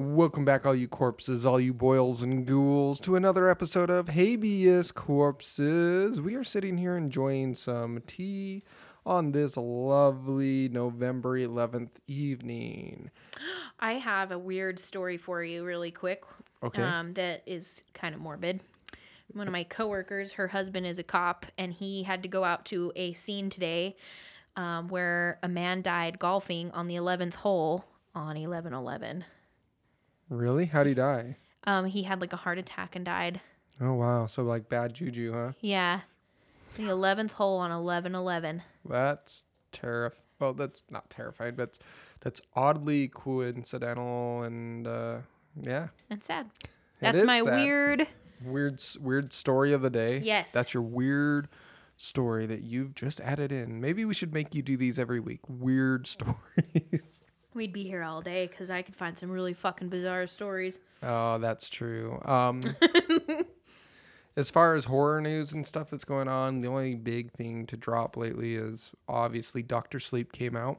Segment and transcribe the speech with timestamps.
[0.00, 4.92] Welcome back, all you corpses, all you boils and ghouls, to another episode of Habeas
[4.92, 6.20] Corpses.
[6.20, 8.62] We are sitting here enjoying some tea
[9.04, 13.10] on this lovely November 11th evening.
[13.80, 16.22] I have a weird story for you, really quick.
[16.62, 16.80] Okay.
[16.80, 18.60] Um, that is kind of morbid.
[19.32, 22.64] One of my coworkers, her husband is a cop, and he had to go out
[22.66, 23.96] to a scene today
[24.54, 29.24] um, where a man died golfing on the 11th hole on 1111.
[30.28, 30.66] Really?
[30.66, 31.36] How'd he die?
[31.64, 33.40] Um, he had like a heart attack and died.
[33.80, 34.26] Oh, wow.
[34.26, 35.52] So, like, bad juju, huh?
[35.60, 36.00] Yeah.
[36.76, 38.62] The 11th hole on 1111.
[38.88, 40.12] That's terrif.
[40.40, 41.78] Well, that's not terrifying, but that's,
[42.20, 45.18] that's oddly coincidental and, uh,
[45.60, 45.88] yeah.
[46.08, 46.50] That's sad.
[47.00, 47.54] That's my sad.
[47.54, 48.06] weird.
[48.44, 50.20] Weird, weird story of the day.
[50.22, 50.52] Yes.
[50.52, 51.48] That's your weird
[51.96, 53.80] story that you've just added in.
[53.80, 55.40] Maybe we should make you do these every week.
[55.48, 57.22] Weird stories.
[57.54, 60.78] We'd be here all day because I could find some really fucking bizarre stories.
[61.02, 62.20] oh, that's true.
[62.24, 62.62] Um,
[64.36, 67.76] as far as horror news and stuff that's going on, the only big thing to
[67.76, 70.78] drop lately is obviously Doctor Sleep came out.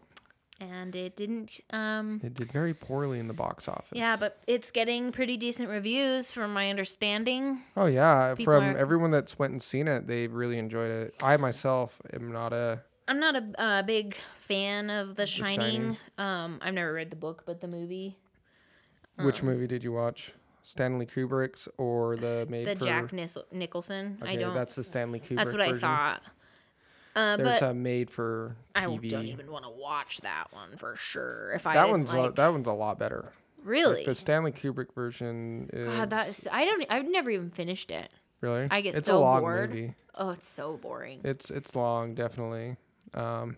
[0.61, 1.61] And it didn't.
[1.69, 3.87] Um, It did very poorly in the box office.
[3.93, 7.61] yeah, but it's getting pretty decent reviews from my understanding.
[7.77, 11.15] oh yeah, people from are- everyone that's went and seen it, they've really enjoyed it.
[11.23, 14.15] I myself am not a I'm not a uh, big
[14.49, 15.57] fan of The Shining.
[15.57, 15.97] Shining.
[16.17, 18.17] Um, I've never read the book, but the movie,
[19.17, 20.33] Which movie did you watch?
[20.63, 23.13] Stanley Kubrick's or the made for the for Jack
[23.53, 24.17] Nicholson.
[24.21, 24.53] I Okay, don't.
[24.53, 25.37] That's the Stanley Kubrick.
[25.37, 26.21] That's what I thought.
[27.15, 29.07] Uh, There's but a made for TV.
[29.07, 31.51] I don't even want to watch that one for sure.
[31.55, 33.31] If I that one's a- that one's a lot better.
[33.63, 36.47] really, The Stanley Kubrick version is God, that is.
[36.51, 36.85] I don't.
[36.89, 38.09] I've never even finished it.
[38.41, 38.67] really.
[38.69, 39.69] I get it's so a long bored.
[39.71, 39.93] movie.
[40.15, 41.21] Oh, it's so boring.
[41.23, 42.77] It's it's long, definitely,
[43.15, 43.57] um,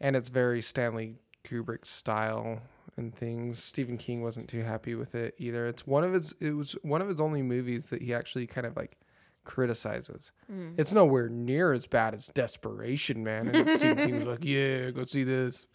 [0.00, 2.60] and it's very Stanley Kubrick style
[2.96, 3.62] and things.
[3.62, 5.66] Stephen King wasn't too happy with it either.
[5.66, 6.34] It's one of his.
[6.40, 8.96] It was one of his only movies that he actually kind of like
[9.44, 10.32] criticizes.
[10.50, 10.74] Mm.
[10.78, 13.48] It's nowhere near as bad as Desperation, man.
[13.48, 15.66] And Stephen King was like, "Yeah, go see this,"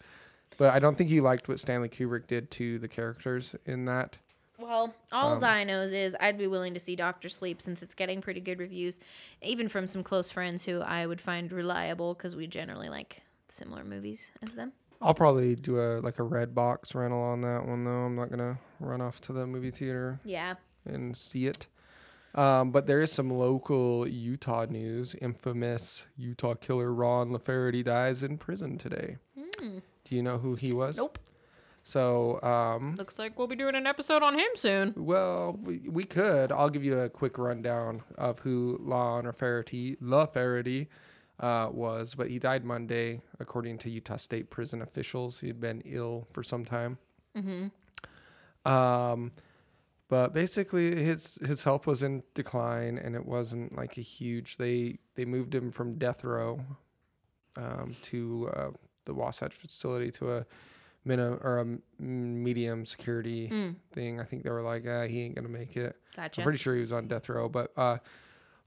[0.56, 4.16] but I don't think he liked what Stanley Kubrick did to the characters in that.
[4.58, 7.94] Well, all Um, I knows is I'd be willing to see Doctor Sleep since it's
[7.94, 8.98] getting pretty good reviews,
[9.42, 13.84] even from some close friends who I would find reliable because we generally like similar
[13.84, 14.72] movies as them.
[15.02, 17.90] I'll probably do a like a red box rental on that one though.
[18.06, 20.54] I'm not gonna run off to the movie theater Yeah.
[20.84, 21.66] and see it.
[22.34, 25.14] Um, but there is some local Utah news.
[25.22, 29.16] Infamous Utah killer Ron Lafferty dies in prison today.
[29.58, 29.78] Hmm.
[30.04, 30.96] Do you know who he was?
[30.98, 31.18] Nope.
[31.84, 34.92] So, um, Looks like we'll be doing an episode on him soon.
[34.96, 36.50] well, we, we could.
[36.50, 40.88] I'll give you a quick rundown of who Lon Lafferty, Lafferty
[41.40, 42.14] uh, was.
[42.14, 45.40] But he died Monday, according to Utah State prison officials.
[45.40, 46.98] He had been ill for some time.
[47.36, 48.70] Mm-hmm.
[48.70, 49.32] Um,
[50.08, 54.56] but basically, his his health was in decline, and it wasn't like a huge.
[54.56, 56.60] They they moved him from death row,
[57.56, 58.70] um, to uh,
[59.04, 60.46] the Wasatch facility to a
[61.04, 64.20] minimum or a medium security Mm, thing.
[64.20, 65.96] I think they were like, ah, he ain't gonna make it.
[66.16, 66.40] gotcha.
[66.40, 67.98] I'm pretty sure he was on death row, but uh,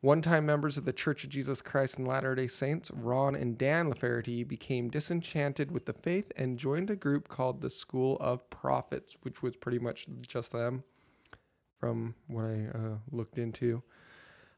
[0.01, 4.43] one-time members of the Church of Jesus Christ and Latter-day Saints, Ron and Dan Lafferty,
[4.43, 9.41] became disenchanted with the faith and joined a group called the School of Prophets, which
[9.43, 10.83] was pretty much just them,
[11.79, 13.83] from what I uh, looked into.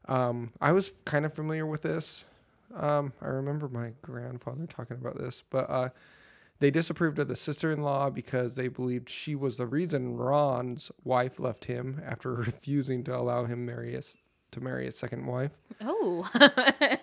[0.06, 2.24] Um, I was kind of familiar with this.
[2.74, 5.88] Um, I remember my grandfather talking about this, but uh,
[6.60, 11.64] they disapproved of the sister-in-law because they believed she was the reason Ron's wife left
[11.64, 14.16] him after refusing to allow him marry a s
[14.52, 15.52] to marry a second wife.
[15.80, 16.28] oh.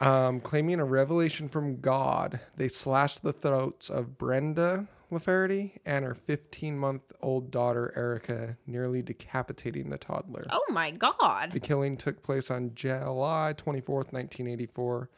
[0.00, 6.16] Um, claiming a revelation from God, they slashed the throats of Brenda Lafferty and her
[6.28, 10.44] 15-month-old daughter Erica, nearly decapitating the toddler.
[10.50, 11.52] oh my God.
[11.52, 15.08] The killing took place on July 24th, 1984,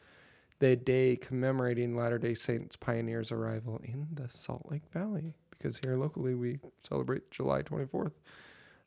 [0.59, 5.33] the day commemorating Latter day Saints pioneers' arrival in the Salt Lake Valley.
[5.49, 8.11] Because here locally we celebrate July 24th.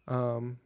[0.06, 0.58] Um,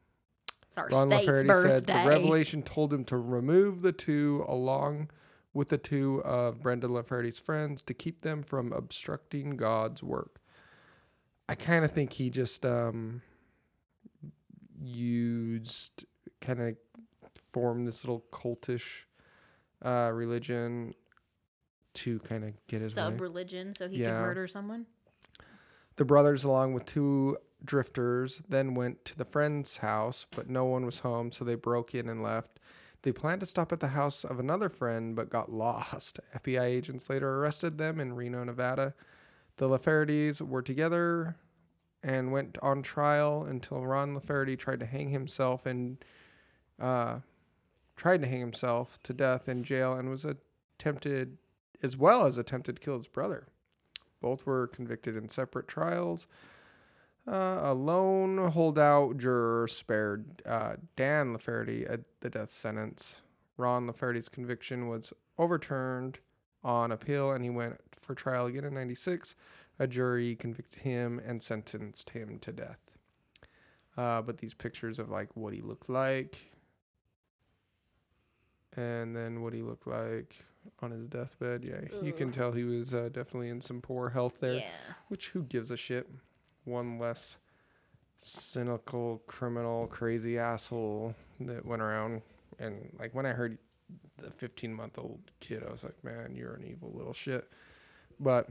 [0.72, 1.68] It's our Ron state's Lafferty birthday.
[1.70, 5.10] said the revelation told him to remove the two along
[5.52, 10.40] with the two of Brenda Lafferty's friends to keep them from obstructing God's work.
[11.46, 13.20] I kind of think he just um,
[14.82, 16.06] used
[16.40, 16.76] kind of
[17.52, 19.04] formed this little cultish
[19.84, 20.94] uh, religion
[21.92, 22.94] to kind of get his.
[22.94, 24.06] Sub religion, so he Yeah.
[24.06, 24.86] could murder someone.
[25.96, 30.84] The brothers, along with two drifters, then went to the friend's house, but no one
[30.84, 32.58] was home, so they broke in and left.
[33.02, 36.20] They planned to stop at the house of another friend, but got lost.
[36.34, 38.94] FBI agents later arrested them in Reno, Nevada.
[39.56, 41.36] The Laffertys were together
[42.02, 46.04] and went on trial until Ron Lafferty tried to hang himself and
[46.80, 47.18] uh,
[47.96, 51.38] tried to hang himself to death in jail and was attempted
[51.82, 53.46] as well as attempted to kill his brother.
[54.20, 56.26] Both were convicted in separate trials.
[57.26, 63.20] Uh, a lone holdout juror spared uh, Dan Lafferty at the death sentence.
[63.56, 66.18] Ron Lafferty's conviction was overturned
[66.64, 69.36] on appeal and he went for trial again in 96.
[69.78, 72.80] A jury convicted him and sentenced him to death.
[73.96, 76.50] Uh, but these pictures of like what he looked like
[78.76, 80.44] and then what he looked like
[80.80, 81.64] on his deathbed.
[81.64, 84.54] Yeah, you can tell he was uh, definitely in some poor health there.
[84.54, 84.70] Yeah.
[85.08, 86.08] Which who gives a shit?
[86.64, 87.36] One less
[88.18, 92.22] cynical, criminal, crazy asshole that went around
[92.58, 93.58] and like when I heard
[94.22, 97.50] the 15 month old kid, I was like, man, you're an evil little shit.
[98.20, 98.48] But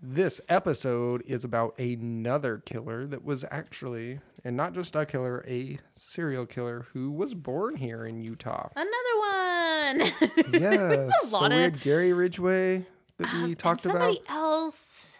[0.00, 5.78] this episode is about another killer that was actually, and not just a killer, a
[5.92, 8.68] serial killer who was born here in Utah.
[8.76, 8.88] Another
[9.18, 10.12] one.
[10.60, 11.10] Yes.
[11.24, 12.86] a so lot we of had Gary Ridgway
[13.18, 13.96] that Um, we and talked about.
[13.98, 15.11] somebody else.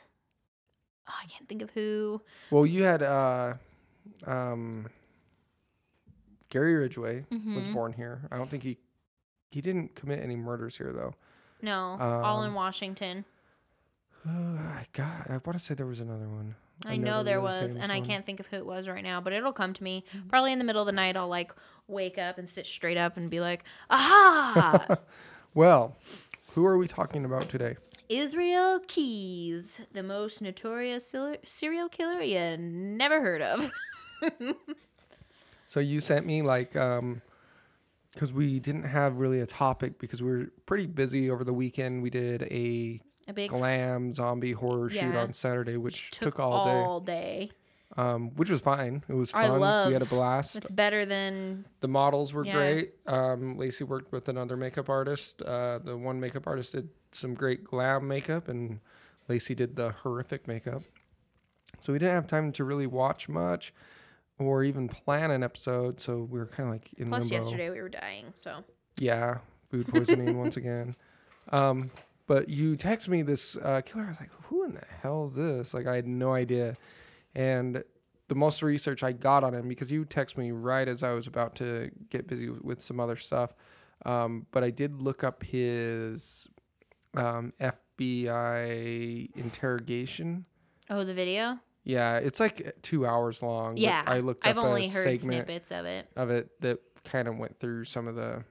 [1.22, 2.20] I can't think of who.
[2.50, 3.54] Well, you had uh,
[4.26, 4.86] um,
[6.50, 7.72] Gary Ridgway was Mhm.
[7.72, 8.22] born here.
[8.30, 8.78] I don't think he
[9.50, 11.14] he didn't commit any murders here though.
[11.60, 13.24] No, all in Um, Washington.
[14.26, 15.28] Uh, I got.
[15.30, 16.54] I want to say there was another one.
[16.86, 19.20] I know there really was, and I can't think of who it was right now,
[19.20, 20.04] but it'll come to me.
[20.28, 21.52] Probably in the middle of the night, I'll like
[21.86, 24.96] wake up and sit straight up and be like, aha!
[25.54, 25.96] Well,
[26.54, 27.76] who are we talking about today?
[28.08, 31.14] Israel Keyes, the most notorious
[31.44, 33.70] serial killer you never heard of.
[35.66, 37.22] So you sent me like um
[38.12, 42.02] because we didn't have really a topic because we were pretty busy over the weekend.
[42.02, 46.64] We did a A big glam zombie horror shoot on Saturday, which took, took, all,
[46.66, 46.70] day.
[46.82, 47.50] all day.
[47.96, 49.02] Um, which was fine.
[49.08, 49.60] It was I fun.
[49.60, 50.56] love- we had a blast.
[50.56, 52.52] It's better than The models were Yeah.
[52.54, 52.92] great.
[53.06, 55.40] Um, Lacey worked with another makeup artist.
[55.40, 58.80] Uh, the one makeup artist did some great glam makeup, and
[59.28, 60.82] Lacey did the horrific makeup.
[61.80, 63.72] So we didn't have time to really watch much
[64.38, 66.00] or even plan an episode.
[66.00, 67.44] So we were kind of like in the plus limbo.
[67.44, 68.26] yesterday we were dying.
[68.34, 68.64] So
[68.98, 69.38] Yeah,
[69.70, 70.96] food poisoning once again.
[71.48, 71.90] Um,
[72.28, 74.04] but you text me this uh, killer.
[74.04, 75.74] I was like, who in the hell is this?
[75.74, 76.76] Like, I had no idea.
[77.34, 77.82] And
[78.28, 81.26] the most research I got on him because you text me right as I was
[81.26, 83.54] about to get busy with some other stuff.
[84.06, 86.48] Um, but I did look up his
[87.14, 90.44] um, FBI interrogation.
[90.90, 91.58] oh, the video.
[91.84, 93.76] Yeah, it's like two hours long.
[93.76, 96.06] Yeah, I looked I've up only heard snippets of it.
[96.16, 98.44] of it that kind of went through some of the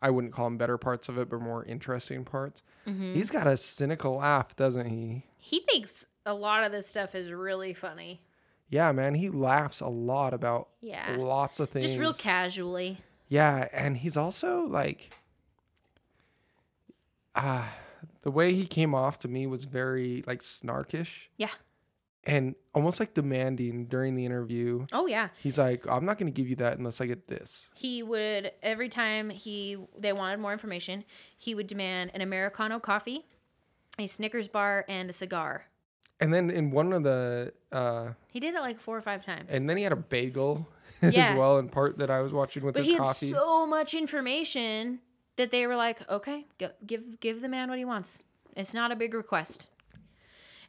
[0.00, 2.62] I wouldn't call them better parts of it, but more interesting parts.
[2.86, 5.24] hmm He's got a cynical laugh, doesn't he?
[5.36, 8.22] He thinks a lot of this stuff is really funny.
[8.70, 11.86] Yeah, man, he laughs a lot about Yeah, lots of things.
[11.86, 12.98] just real casually.
[13.28, 15.10] yeah, and he's also like
[17.34, 17.70] ah
[18.22, 21.28] the way he came off to me was very like snarkish.
[21.36, 21.50] Yeah.
[22.24, 24.86] And almost like demanding during the interview.
[24.92, 27.70] Oh yeah, He's like, I'm not gonna give you that unless I get this.
[27.74, 31.04] he would every time he they wanted more information,
[31.38, 33.24] he would demand an americano coffee,
[33.98, 35.66] a Snickers bar, and a cigar.
[36.20, 39.46] And then in one of the uh He did it like four or five times.
[39.50, 40.68] And then he had a bagel
[41.02, 41.30] Yeah.
[41.30, 43.30] as well in part that I was watching with but his he had coffee.
[43.30, 44.98] so much information
[45.38, 48.22] that they were like, okay, go, give give the man what he wants.
[48.54, 49.68] It's not a big request.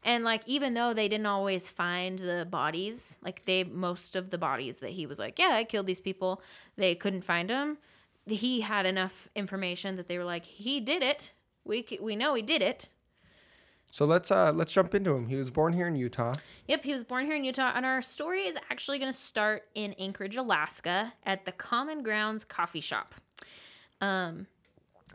[0.04, 4.38] And like even though they didn't always find the bodies, like they most of the
[4.38, 6.42] bodies that he was like, yeah, I killed these people,
[6.78, 7.78] they couldn't find them.
[8.26, 11.34] He had enough information that they were like, he did it.
[11.66, 12.88] We we know he did it.
[13.92, 15.28] so let's uh let's jump into him.
[15.28, 16.36] He was born here in Utah.
[16.68, 19.64] Yep, he was born here in Utah, and our story is actually going to start
[19.76, 23.16] in Anchorage, Alaska, at the Common Grounds Coffee Shop.
[24.00, 24.48] Um,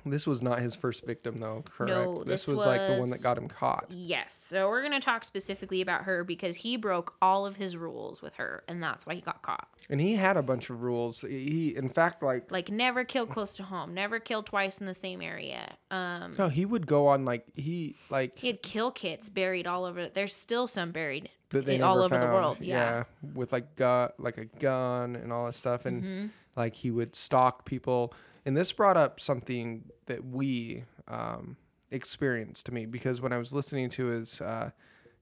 [0.06, 1.90] This was not his first victim though, correct?
[1.90, 3.86] No, this, this was, like the one that got him caught.
[3.88, 7.76] yes, so we're going to talk specifically about her because he broke all of his
[7.76, 9.66] rules with her, and that's why he got caught.
[9.88, 11.22] And he had a bunch of rules.
[11.22, 14.94] He in fact like Like, never kill close to home, never kill twice in the
[14.94, 15.74] same area.
[15.90, 19.84] Um, no, he would go on like he like he had kill kits buried all
[19.84, 20.08] over.
[20.08, 22.58] There's still some buried that they in- all over the world.
[22.60, 23.04] Yeah.
[23.34, 26.30] with like gun like a gun and all that stuff and Mhm.
[26.56, 28.12] like he would stalk people
[28.44, 31.56] and this brought up something that we um,
[31.90, 34.70] experienced to me because when i was listening to his uh,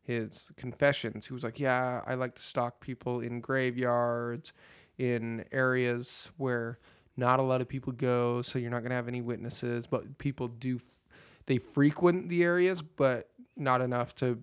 [0.02, 4.52] his confessions he was like yeah i like to stalk people in graveyards
[4.98, 6.78] in areas where
[7.16, 9.86] not a lot of people go so you're not to have any witnesses.
[9.86, 11.02] But people do f-
[11.46, 14.42] they frequent the areas but not enough to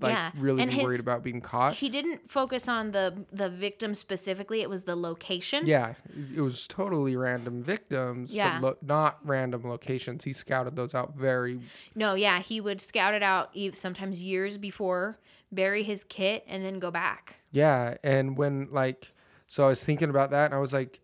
[0.00, 1.74] like Yeah, really and be his- worried about being caught.
[1.74, 4.60] He didn't focus on the the victim specifically.
[4.60, 5.66] It was the location.
[5.66, 5.94] yeah,
[6.34, 8.60] it was totally random victims, Yeah.
[8.60, 10.24] but lo- not random locations.
[10.24, 11.60] He scouted those out very.
[11.94, 15.18] No, yeah, he would scout it out sometimes years before,
[15.50, 17.40] bury his kit, and then go back.
[17.50, 19.12] Yeah, and when like,
[19.46, 21.00] so I was thinking about that, and I was like,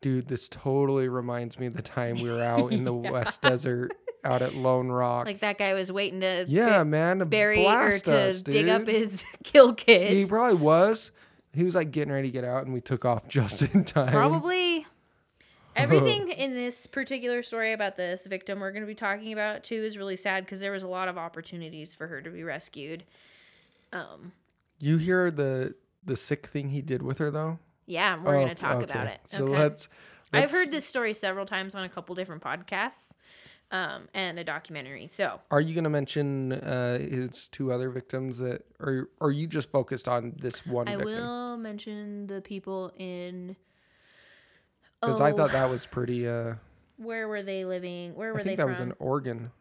[0.00, 3.92] dude, this totally reminds me of the time we were out in the West Desert,
[4.24, 5.26] out at Lone Rock.
[5.26, 8.68] Like that guy was waiting to yeah, bu- man, to bury or to us, dig
[8.68, 10.12] up his kill kids.
[10.12, 11.10] He probably was.
[11.52, 14.12] He was like getting ready to get out, and we took off just in time.
[14.12, 14.86] Probably.
[15.76, 19.76] Everything in this particular story about this victim we're going to be talking about too
[19.76, 23.04] is really sad because there was a lot of opportunities for her to be rescued.
[23.92, 24.32] Um,
[24.80, 27.58] You hear the the sick thing he did with her though?
[27.86, 28.84] yeah, we're going Oh, to talk okay.
[28.90, 29.20] about it.
[29.26, 29.52] So okay.
[29.58, 29.88] let's,
[30.32, 33.12] I've heard this story several times on a couple different podcasts
[33.70, 35.06] um, and a documentary.
[35.06, 39.46] So Are you gonna mention uh, his two other victims that, or or are you
[39.46, 41.14] just focused on this one I victim?
[41.14, 43.56] will mention the people in.
[45.00, 46.26] Because I Oh, thought that was pretty.
[46.26, 46.54] Uh,
[46.96, 48.14] where were they living?
[48.16, 48.70] Where were I they think that from?
[48.70, 49.52] was in Oregon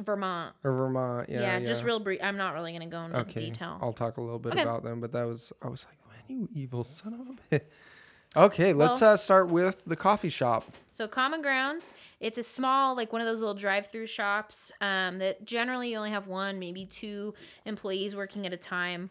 [0.00, 0.54] Vermont.
[0.64, 1.28] or Vermont.
[1.28, 1.66] Yeah, Yeah, yeah.
[1.66, 2.20] just real brief.
[2.22, 3.40] I'm not really going to go into okay.
[3.50, 3.78] detail.
[3.82, 4.62] I'll talk a little bit Okay.
[4.62, 5.98] about them, but that was I was like,
[6.28, 7.56] man, you evil son of a.
[7.58, 7.64] bitch."
[8.44, 10.64] Okay, let's Well- uh, start with the coffee shop.
[10.90, 15.44] So Common Grounds, it's a small, like one of those little drive-through shops um, that
[15.44, 17.34] generally you only have one, maybe two
[17.66, 19.10] employees working at a time.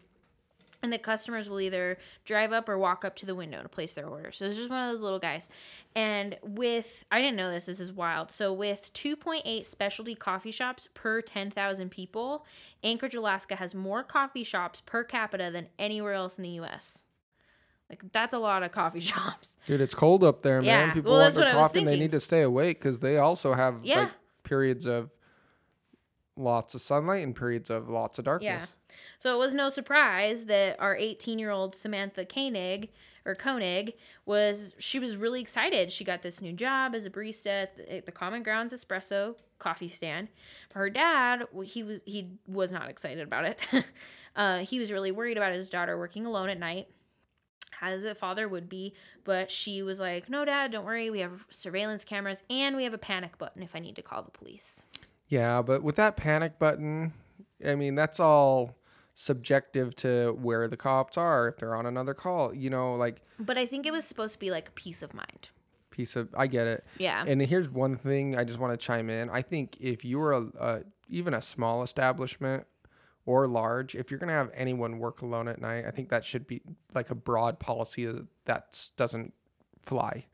[0.82, 3.94] And the customers will either drive up or walk up to the window to place
[3.94, 4.30] their order.
[4.30, 5.48] So it's just one of those little guys.
[5.96, 8.30] And with, I didn't know this, this is wild.
[8.30, 12.46] So with 2.8 specialty coffee shops per 10,000 people,
[12.84, 17.02] Anchorage, Alaska has more coffee shops per capita than anywhere else in the U.S.
[17.90, 19.56] Like that's a lot of coffee shops.
[19.66, 20.94] Dude, it's cold up there, Yeah, man.
[20.94, 23.00] People well, want their what I was coffee and they need to stay awake because
[23.00, 24.00] they also have Yeah.
[24.00, 24.10] like
[24.44, 25.10] periods of
[26.36, 28.62] lots of sunlight and periods of lots of darkness.
[28.62, 28.96] Yeah.
[29.20, 32.90] So it was no surprise that our 18 year old Samantha Koenig
[33.24, 33.94] or Koenig
[34.26, 35.90] was she was really excited.
[35.90, 39.34] She got this new job as a barista at the, at the Common Grounds Espresso
[39.58, 40.28] coffee stand.
[40.74, 43.62] Her dad, he was he was not excited about it.
[44.36, 46.88] uh, he was really worried about his daughter working alone at night.
[47.80, 48.94] As a father would be,
[49.24, 51.10] but she was like, "No, Dad, don't worry.
[51.10, 54.22] We have surveillance cameras and we have a panic button if I need to call
[54.22, 54.84] the police."
[55.28, 57.12] Yeah, but with that panic button,
[57.64, 58.76] I mean, that's all
[59.14, 63.58] subjective to where the cops are, if they're on another call, you know, like But
[63.58, 65.48] I think it was supposed to be like peace of mind.
[65.90, 66.84] piece of I get it.
[66.98, 67.24] Yeah.
[67.26, 69.28] And here's one thing I just want to chime in.
[69.28, 72.66] I think if you're a, a even a small establishment
[73.28, 76.24] or large, if you're going to have anyone work alone at night, I think that
[76.24, 76.62] should be
[76.94, 78.10] like a broad policy
[78.46, 79.34] that doesn't
[79.82, 80.24] fly.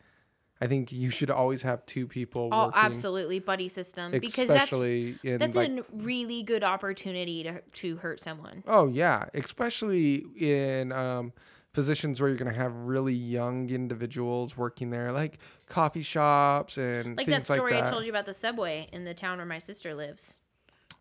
[0.60, 2.80] I think you should always have two people Oh, working.
[2.80, 4.12] absolutely, buddy system.
[4.12, 8.62] Because that's that's like, a really good opportunity to to hurt someone.
[8.68, 11.32] Oh yeah, especially in um,
[11.72, 17.26] positions where you're gonna have really young individuals working there, like coffee shops and Like
[17.26, 17.88] that things like story that.
[17.88, 20.38] I told you about the subway in the town where my sister lives.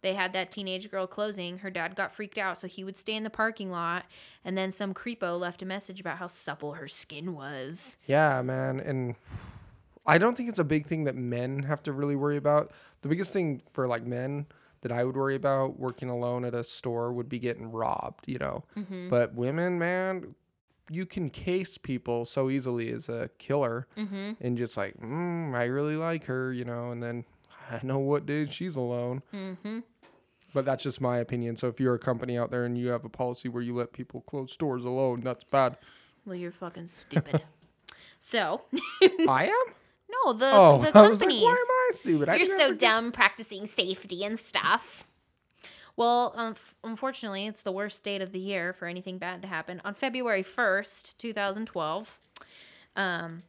[0.04, 1.60] They had that teenage girl closing.
[1.60, 4.06] Her dad got freaked out, so he would stay in the parking lot.
[4.46, 7.98] And then some creepo left a message about how supple her skin was.
[8.06, 9.16] Yeah, man, and
[10.06, 12.72] I don't think it's a big thing that men have to really worry about.
[13.02, 14.46] The biggest thing for like men
[14.82, 18.38] that I would worry about working alone at a store would be getting robbed, you
[18.38, 18.66] know.
[18.78, 19.10] Mm-hmm.
[19.10, 20.36] But women, man,
[20.90, 24.32] you can case people so easily as a killer Mm-hmm.
[24.42, 27.24] and just like, mm, I really like her, you know, and then
[27.72, 29.24] I know what day she's alone.
[29.34, 29.80] Mm-hmm.
[30.54, 31.58] But that's just my opinion.
[31.58, 33.92] So if you're a company out there and you have a policy where you let
[33.92, 35.78] people close stores alone, that's bad.
[36.26, 37.42] Well, you're fucking stupid.
[38.20, 38.62] so,
[39.28, 39.74] I am?
[40.26, 42.30] no, the Oh, the was like, why am I stupid?
[42.30, 45.06] I You're so dumb practicing safety and stuff.
[45.96, 49.82] Well, um, unfortunately, it's the worst date of the year for anything bad to happen.
[49.86, 52.20] On February 1st, 2012,
[52.96, 53.44] um,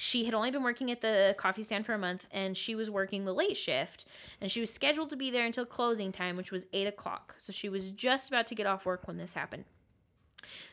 [0.00, 2.88] she had only been working at the coffee stand for a month and she was
[2.88, 4.06] working the late shift.
[4.40, 7.34] And she was scheduled to be there until closing time, which was 8 o'clock.
[7.38, 9.64] So she was just about to get off work when this happened.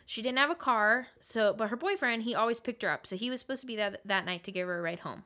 [0.06, 3.06] She didn't have a car, so but her boyfriend, he always picked her up.
[3.06, 5.26] So he was supposed to be that that night to give her a ride home.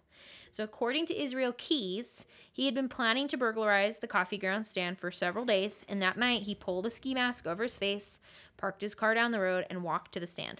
[0.50, 4.98] So according to Israel Keyes, he had been planning to burglarize the coffee ground stand
[4.98, 8.20] for several days, and that night he pulled a ski mask over his face,
[8.58, 10.60] parked his car down the road, and walked to the stand.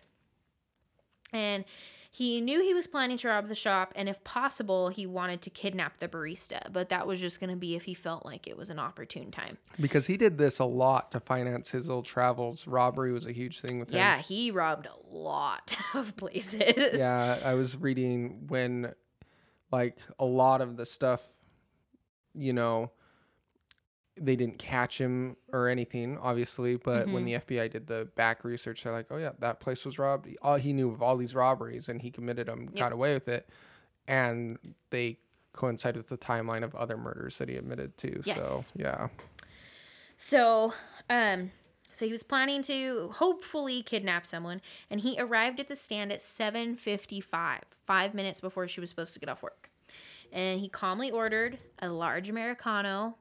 [1.34, 1.66] And
[2.14, 5.50] he knew he was planning to rob the shop, and if possible, he wanted to
[5.50, 6.60] kidnap the barista.
[6.70, 9.32] But that was just going to be if he felt like it was an opportune
[9.32, 9.58] time.
[9.80, 12.68] Because he did this a lot to finance his little travels.
[12.68, 13.96] Robbery was a huge thing with him.
[13.96, 17.00] Yeah, he robbed a lot of places.
[17.00, 18.94] Yeah, I was reading when,
[19.72, 21.26] like, a lot of the stuff,
[22.36, 22.92] you know,
[24.24, 26.76] they didn't catch him or anything, obviously.
[26.76, 27.48] But when Mm-hmm.
[27.50, 30.28] the FBI did the back research, they're like, "Oh yeah, that place was robbed.
[30.42, 33.50] All he knew of all these robberies, and he committed them, got away with it."
[34.08, 34.58] And
[34.92, 35.18] they
[35.54, 38.22] coincide with the timeline of other murders that he admitted to.
[38.38, 39.10] So yeah,
[40.18, 40.74] So,
[41.10, 41.52] um,
[41.94, 46.22] so he was planning to hopefully kidnap someone, and he arrived at the stand at
[46.22, 49.70] 7:55, five minutes before she was supposed to get off work.
[50.32, 53.18] And he calmly ordered a large americano,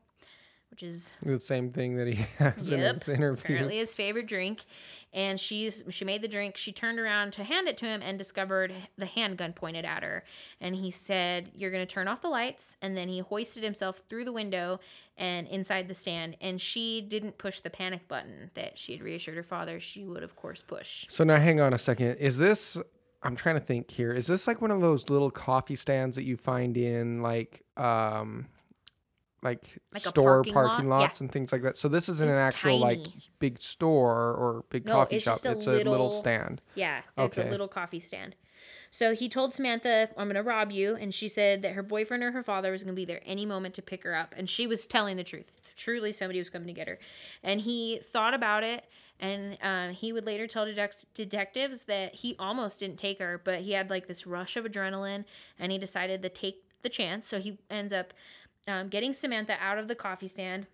[0.71, 3.35] which is the same thing that he has in Yep, his it's interview.
[3.45, 4.65] apparently his favorite drink.
[5.13, 6.57] And she's she made the drink.
[6.57, 10.23] She turned around to hand it to him and discovered the handgun pointed at her.
[10.61, 14.25] And he said, "You're gonna turn off the lights." And then he hoisted himself through
[14.25, 14.79] the window
[15.17, 16.37] and inside the stand.
[16.41, 20.23] And she didn't push the panic button that she had reassured her father she would,
[20.23, 21.07] of course, push.
[21.11, 22.19] So now hang on a second.
[22.19, 22.77] Is this
[23.25, 24.13] I'm trying to think here.
[24.13, 28.47] Is this like one of those little coffee stands that you find in like um
[29.43, 30.97] like, Like store parking parking, lot?
[30.99, 31.03] Yeah.
[31.03, 31.77] lots and things like that.
[31.77, 33.07] So this isn't an It's actual like
[33.39, 35.45] big store or big No, coffee it's shop.
[35.45, 36.61] a it's a little little- stand.
[36.75, 37.49] Yeah, it's Okay.
[37.49, 38.37] a little coffee stand.
[38.91, 40.97] So he told Samantha, I'm going to rob you.
[40.97, 43.47] And she said that her boyfriend or her father was going to be there any
[43.47, 44.35] moment to pick her up.
[44.37, 45.73] And she was telling the truth.
[45.77, 46.99] Truly, somebody was coming to get her.
[47.43, 48.85] And he thought about it.
[49.21, 53.61] And um, he would later tell detec- detectives that he almost didn't take her, but
[53.61, 55.25] he had like this rush of adrenaline
[55.59, 57.29] and he decided to take the chance.
[57.29, 58.13] So he ends up
[58.69, 60.67] um, getting Samantha out of the coffee stand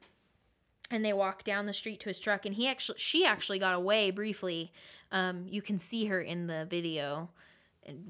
[0.91, 3.75] and they walk down the street to his truck and he actually she actually got
[3.75, 4.73] away briefly.
[5.13, 7.29] Um, you can see her in the video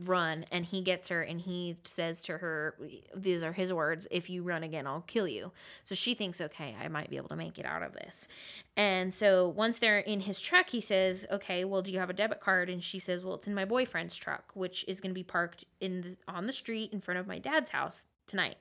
[0.05, 2.75] run and he gets her and he says to her
[3.15, 5.53] these are his words if you run again i'll kill you.
[5.85, 8.29] So she thinks okay i might be able to make it out of this.
[8.77, 12.15] And so once they're in his truck he says okay well do you have a
[12.15, 12.71] debit card?
[12.71, 15.65] And she says well it's in my boyfriend's truck which is going to be parked
[15.81, 18.57] in the, on the street in front of my dad's house tonight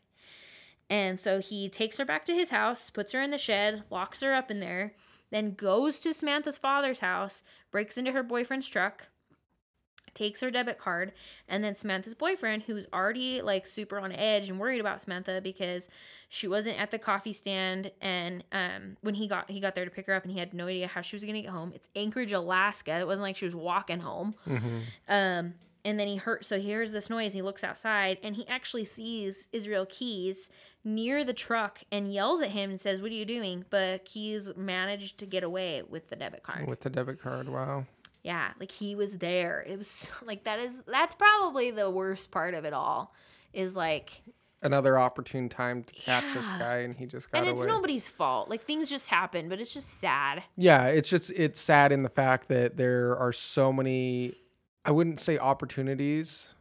[0.90, 4.22] and so he takes her back to his house, puts her in the shed, locks
[4.22, 4.94] her up in there,
[5.32, 9.08] then goes to Samantha's father's house, breaks into her boyfriend's truck,
[10.14, 11.12] takes her debit card,
[11.48, 15.90] and then Samantha's boyfriend, who's already like super on edge and worried about Samantha because
[16.30, 19.92] she wasn't at the coffee stand and um when he got he got there to
[19.92, 21.74] pick her up and he had no idea how she was gonna get home.
[21.76, 22.98] It's Anchorage, Alaska.
[22.98, 24.36] It wasn't like she was walking home.
[24.46, 27.34] hmm Um, and then he heard, so he hears this noise.
[27.34, 30.50] He looks outside and he actually sees Israel Keyes
[30.86, 33.66] near the truck and yells at him and says, What are you doing?
[33.70, 36.68] But Keyes managed to get away with the debit card.
[36.68, 37.50] With the debit card.
[37.50, 37.86] Wow.
[38.24, 39.64] Yeah, like he was there.
[39.68, 43.14] It was so, like, that is, that's probably the worst part of it all
[43.54, 44.22] is like,
[44.62, 47.70] Another opportune time to catch this guy and he just got and it's away.
[47.70, 48.50] nobody's fault.
[48.50, 50.42] Like things just happen, but it's just sad.
[50.58, 54.34] Yeah, it's just it's sad in the fact that there are so many
[54.84, 56.55] I wouldn't say opportunities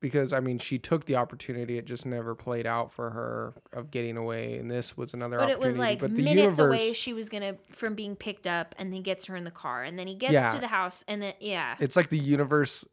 [0.00, 3.90] because I mean she took the opportunity it just never played out for her of
[3.90, 6.92] getting away and this was another But it was like but minutes universe away.
[6.92, 9.98] She was gonna from being picked up, and then gets her in the car, and
[9.98, 10.52] then he gets Yeah.
[10.54, 12.84] to the house, and then yeah, it's like the universe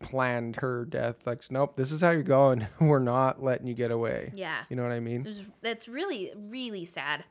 [0.00, 3.90] planned her death like nope this is how you're going we're not letting you get
[3.90, 4.62] away yeah.
[4.70, 7.24] you know what I mean was- that's really really sad.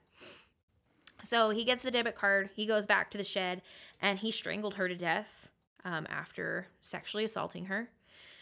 [1.25, 2.49] So he gets the debit card.
[2.55, 3.61] He goes back to the shed,
[4.01, 5.49] and he strangled her to death
[5.83, 7.89] um, after sexually assaulting her.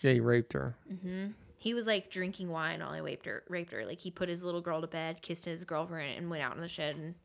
[0.01, 3.43] Yeah he raped her hmm He was like drinking wine while he raped her.
[3.49, 3.85] Raped her.
[3.85, 6.61] Like he put his little girl to bed, kissed his girlfriend, and went out in
[6.61, 6.95] the shed.
[6.95, 7.15] And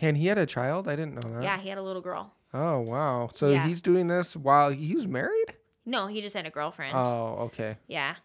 [0.00, 2.34] and he had a child I didn't know that yeah, he had a little girl.
[2.54, 3.66] oh wow so Yeah.
[3.66, 5.54] he's doing this while he was married
[5.86, 6.94] No, he just had a girlfriend.
[6.96, 8.16] oh okay Yeah.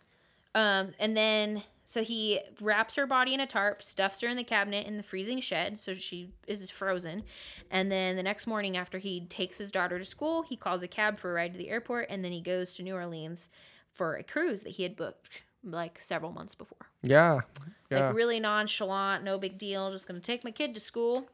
[0.53, 4.45] Um, and then so he wraps her body in a tarp, stuffs her in the
[4.45, 7.21] cabinet in the freezing shed, so she is frozen.
[7.69, 10.87] And then the next morning, after he takes his daughter to school, he calls a
[10.87, 13.49] cab for a ride to the airport, and then he goes to New Orleans
[13.91, 15.27] for a cruise that he had booked
[15.65, 16.87] like several months before.
[17.03, 17.41] yeah
[17.89, 21.27] yeah Like really nonchalant, no big deal, just gonna take my kid to school.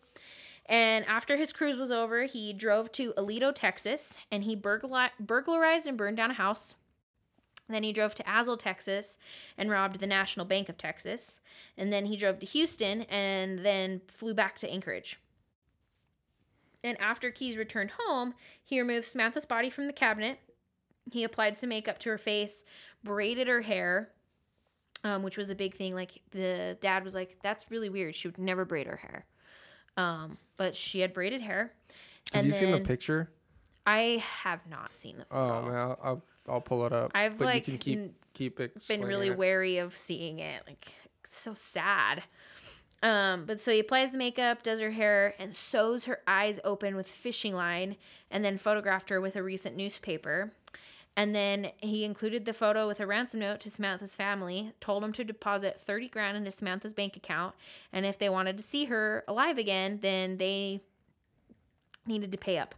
[0.66, 5.86] And after his cruise was over, he drove to Aledo, Texas, and he burgla- burglarized
[5.86, 6.74] and burned down a house.
[7.70, 9.18] Then he drove to Azle, Texas,
[9.58, 11.40] and robbed the National Bank of Texas.
[11.78, 15.20] And then he drove to Houston and then flew back to Anchorage.
[16.84, 20.40] And after Keyes returned home, he removed Samantha's body from the cabinet.
[21.12, 22.64] He applied some makeup to her face,
[23.04, 24.12] braided her hair,
[25.04, 25.94] um, which was a big thing.
[25.94, 28.16] Like the dad was like, "That's really weird.
[28.16, 29.26] She would never braid her hair."
[29.96, 31.74] Um, but she had braided hair.
[32.34, 33.30] have and you seen the picture
[33.88, 35.60] I have not seen the photo.
[35.60, 37.12] Oh man, I'll, I'll I'll pull it up.
[37.14, 38.58] I've but like you can keep n- keep
[38.88, 40.64] been really wary of seeing it.
[40.68, 40.88] Like
[41.26, 42.24] so sad.
[43.04, 46.96] Um, but so he applies the makeup, does her hair, and sews her eyes open
[46.96, 47.96] with fishing line,
[48.32, 50.52] and then photographed her with a recent newspaper.
[51.16, 55.14] And then he included the photo with a ransom note to Samantha's family, told them
[55.14, 57.56] to deposit 30 grand into Samantha's bank account,
[57.92, 60.82] and if they wanted to see her alive again, then they
[62.08, 62.76] needed to pay up.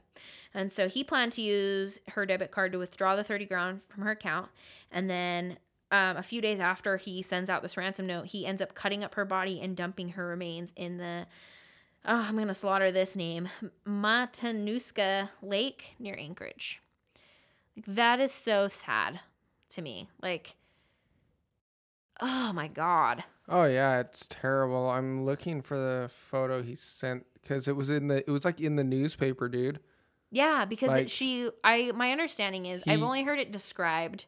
[0.53, 4.03] And so he planned to use her debit card to withdraw the 30 grand from
[4.03, 4.49] her account.
[4.91, 5.57] And then
[5.91, 9.03] um, a few days after he sends out this ransom note, he ends up cutting
[9.03, 11.25] up her body and dumping her remains in the,
[12.05, 13.49] oh, I'm going to slaughter this name,
[13.87, 16.81] Matanuska Lake near Anchorage.
[17.75, 19.19] Like, that is so sad
[19.69, 20.09] to me.
[20.21, 20.55] Like,
[22.21, 23.23] oh my God.
[23.47, 24.89] Oh yeah, it's terrible.
[24.89, 28.61] I'm looking for the photo he sent because it was in the it was like
[28.61, 29.79] in the newspaper, dude.
[30.31, 34.25] Yeah, because Like- it, she, I, my understanding is, I've only heard it described.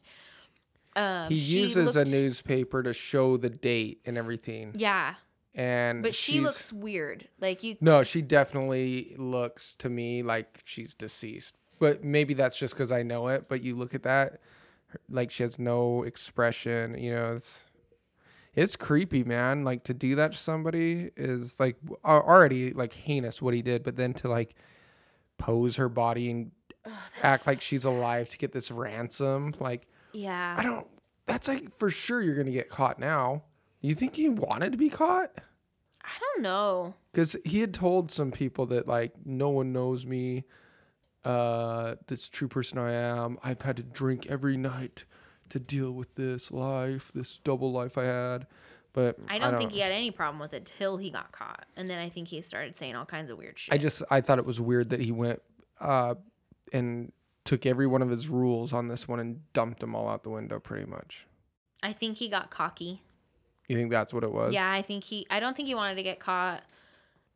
[0.95, 4.71] Um, he she uses looked- a newspaper to show the date and everything.
[4.75, 5.13] Yeah,
[5.53, 7.27] And but she looks weird.
[7.39, 11.55] Like you, No, she definitely looks to me like she's deceased.
[11.77, 13.47] But maybe that's just because I know it.
[13.47, 14.39] But you look at that,
[15.07, 16.97] like she has no expression.
[16.97, 17.65] You know, it's
[18.53, 19.63] it's creepy, man.
[19.63, 23.83] Like to do that to somebody is like already like heinous what he did.
[23.83, 24.55] But then to like
[25.37, 26.51] pose her body and
[26.85, 26.91] Ugh,
[27.23, 30.55] act like she's alive to get this ransom, like Yeah.
[30.57, 30.87] I don't.
[31.27, 33.43] That's like for sure you're gonna get caught now.
[33.81, 35.31] You think he wanted to be caught?
[36.03, 36.95] I don't know.
[37.11, 40.43] because he had told some people that like no one knows me
[41.23, 45.05] uh this true person i am i've had to drink every night
[45.51, 48.47] to deal with this life this double life i had
[48.93, 51.87] but I don't, think he had any problem with it till he got caught, and
[51.87, 53.73] then I think he started saying all kinds of weird shit.
[53.73, 55.41] i just i thought it was weird that he went
[55.79, 56.15] uh
[56.73, 57.13] and
[57.45, 60.29] took every one of his rules on this one and dumped them all out the
[60.29, 61.25] window pretty much
[61.83, 63.01] I think he got cocky.
[63.67, 65.25] you think that's what it was Yeah, I think he.
[65.29, 66.61] I don't think he wanted to get caught.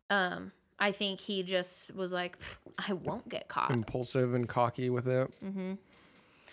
[0.09, 2.37] Um, I think he just was like,
[2.77, 3.71] I won't get caught.
[3.71, 5.73] impulsive and cocky with it hmm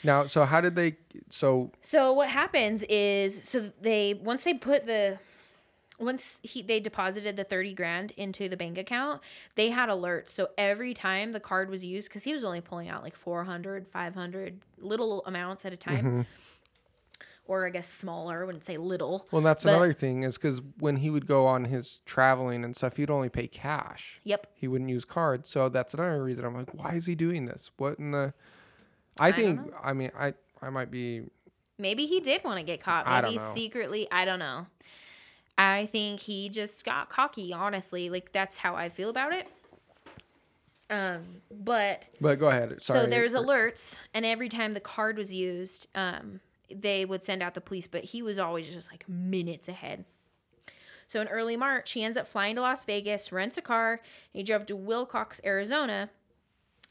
[0.05, 0.97] now so how did they
[1.29, 5.19] so So what happens is, so they once they put the
[5.99, 9.21] once he they deposited the 30 grand into the bank account
[9.55, 12.89] they had alerts so every time the card was used because he was only pulling
[12.89, 16.27] out like 400 500 little amounts at a time Mhm.
[17.47, 20.61] or i guess smaller I wouldn't say little well that's But- another thing is because
[20.79, 24.67] when he would go on his traveling and stuff he'd only pay cash yep he
[24.67, 25.49] wouldn't use cards.
[25.51, 27.71] So that's another reason I'm like, why is he doing this?
[27.77, 28.33] What in the?
[29.21, 29.75] I don't think.
[29.83, 31.23] I, mean, I I might be.
[31.79, 33.55] maybe he did want to get caught I maybe don't know.
[33.55, 34.67] secretly i don't know
[35.59, 39.49] i think he just got cocky honestly like that's how i feel about it
[40.91, 42.83] um but But go ahead.
[42.83, 43.01] Sorry.
[43.05, 47.55] So there's alerts, and every time the card was used, um, they would send out
[47.55, 50.05] the police, but he was always just like minutes ahead.
[51.09, 54.01] So in early March, he ends up flying to Las Vegas, rents a car, and
[54.33, 56.11] he drove to Willcox, Arizona,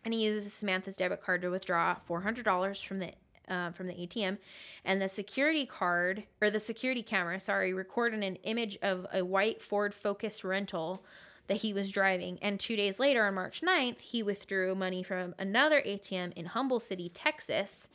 [0.04, 3.12] and he uses Samantha's debit card to withdraw four hundred dollars from the
[3.48, 4.38] uh, from the ATM,
[4.86, 9.62] and the security card or the security camera, sorry, recorded an image of a white
[9.62, 11.04] Ford Focus rental
[11.48, 12.40] that he was driving.
[12.42, 16.80] And two days later, on March 9th, he withdrew money from another ATM in Humble
[16.80, 17.90] City, Texas.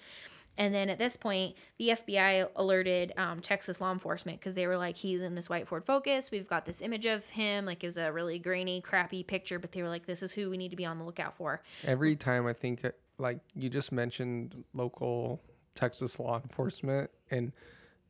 [0.58, 4.76] And then at this point, the FBI alerted um, Texas law enforcement because they were
[4.78, 6.30] like, he's in this white Ford Focus.
[6.30, 7.66] We've got this image of him.
[7.66, 10.48] Like it was a really grainy, crappy picture, but they were like, this is who
[10.50, 11.60] we need to be on the lookout for.
[11.84, 15.42] Every time I think, uh, like you just mentioned, local
[15.74, 17.52] Texas law enforcement and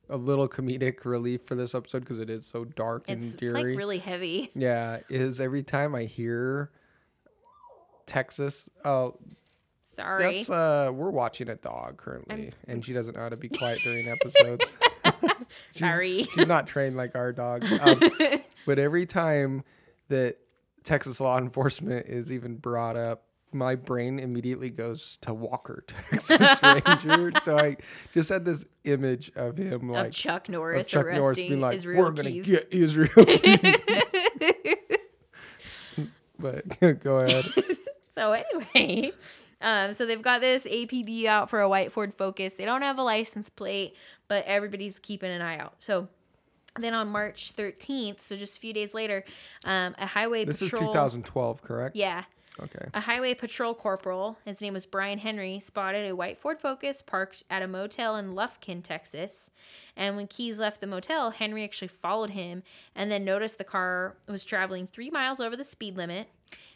[0.09, 3.70] a little comedic relief for this episode because it is so dark It's and dreary.
[3.72, 4.52] like really heavy.
[4.54, 6.70] yeah, is every time I hear
[8.06, 8.68] Texas.
[8.85, 9.16] Oh,
[9.88, 10.38] Sorry.
[10.38, 13.79] that's uh, we're watching a dog currently, and she doesn't know how to be quiet
[13.85, 14.64] during episodes.
[15.72, 16.25] She's- Sorry.
[16.25, 17.70] she's not trained like our dogs.
[17.81, 18.01] Um,
[18.66, 19.62] but every time
[20.09, 20.38] that
[20.83, 23.22] Texas law enforcement is even brought up,
[23.53, 27.33] my brain immediately goes to Walker, Texas Ranger.
[27.42, 27.77] so I
[28.12, 31.61] just had this image of him like of Chuck of Norris Chuck Norris arresting being
[31.61, 32.46] like, Israel "We're gonna Keyes.
[32.46, 33.61] get Israel." Keyes."
[36.38, 37.46] but go ahead.
[38.11, 39.12] So anyway,
[39.60, 42.54] um, so they've got this APB out for a white Ford Focus.
[42.54, 43.94] They don't have a license plate,
[44.28, 45.74] but everybody's keeping an eye out.
[45.78, 46.08] So
[46.78, 49.24] then on March 13th, so just a few days later,
[49.64, 51.96] um, a highway This is 2012, correct?
[51.96, 52.24] Yeah.
[52.62, 52.88] Okay.
[52.94, 57.44] A highway patrol corporal, his name was Brian Henry, spotted a white Ford Focus parked
[57.50, 59.50] at a motel in Lufkin, Texas.
[59.96, 62.62] And when Keyes left the motel, Henry actually followed him
[62.94, 66.28] and then noticed the car was traveling three miles over the speed limit.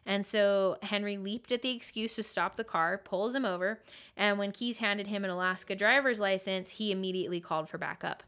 [0.06, 3.80] And so Henry leaped at the excuse to stop the car, pulls him over,
[4.16, 8.22] and when Keyes handed him an Alaska driver's license, he immediately called for backup.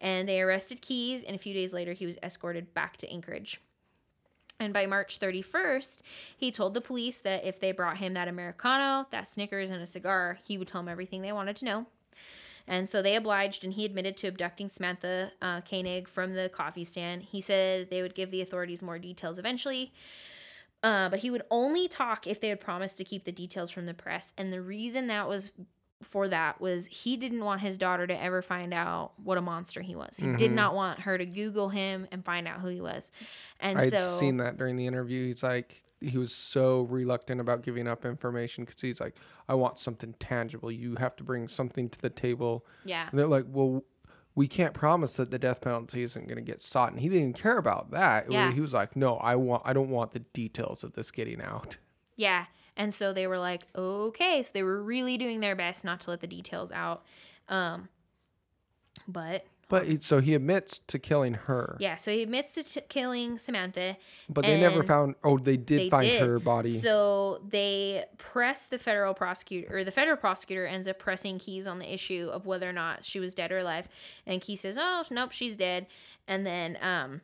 [0.00, 3.60] And they arrested Keyes, and a few days later, he was escorted back to Anchorage.
[4.62, 6.02] And by March 31st,
[6.36, 9.86] he told the police that if they brought him that Americano, that Snickers, and a
[9.86, 11.86] cigar, he would tell them everything they wanted to know.
[12.68, 16.84] And so they obliged, and he admitted to abducting Samantha uh, Koenig from the coffee
[16.84, 17.22] stand.
[17.22, 19.92] He said they would give the authorities more details eventually.
[20.84, 23.86] Uh, but he would only talk if they had promised to keep the details from
[23.86, 24.32] the press.
[24.38, 25.50] And the reason that was
[26.02, 29.80] for that was he didn't want his daughter to ever find out what a monster
[29.80, 30.16] he was.
[30.18, 30.54] He did Mhm.
[30.54, 33.10] not want her to Google him and find out who he was.
[33.60, 35.26] And I'd so seen that during the interview.
[35.26, 39.14] He's like, he was so reluctant about giving up information because he's like,
[39.48, 40.70] I want something tangible.
[40.72, 42.66] You have to bring something to the table.
[42.84, 43.08] yeah.
[43.10, 43.84] And they're like, well,
[44.34, 46.90] we can't promise that the death penalty isn't going to get sought.
[46.90, 48.30] And he didn't care about that.
[48.32, 48.50] Yeah.
[48.50, 51.76] He was like, no, I want, I don't want the details of this getting out.
[52.16, 52.46] Yeah.
[52.76, 54.42] And so they were like, okay.
[54.42, 57.04] So they were really doing their best not to let the details out.
[57.48, 57.88] Um,
[59.08, 61.76] but But he, so he admits to killing her.
[61.80, 63.96] yeah, so he admits to t- killing Samantha.
[64.28, 65.16] But they never found.
[65.24, 66.20] Oh, they did they find did.
[66.22, 66.78] her body.
[66.78, 71.78] So they press the federal prosecutor, or the federal prosecutor ends up pressing Keyes on
[71.78, 73.88] the issue of whether or not she was dead or alive.
[74.26, 75.86] And Keyes says, "Oh, nope, she's dead."
[76.28, 77.20] And then um,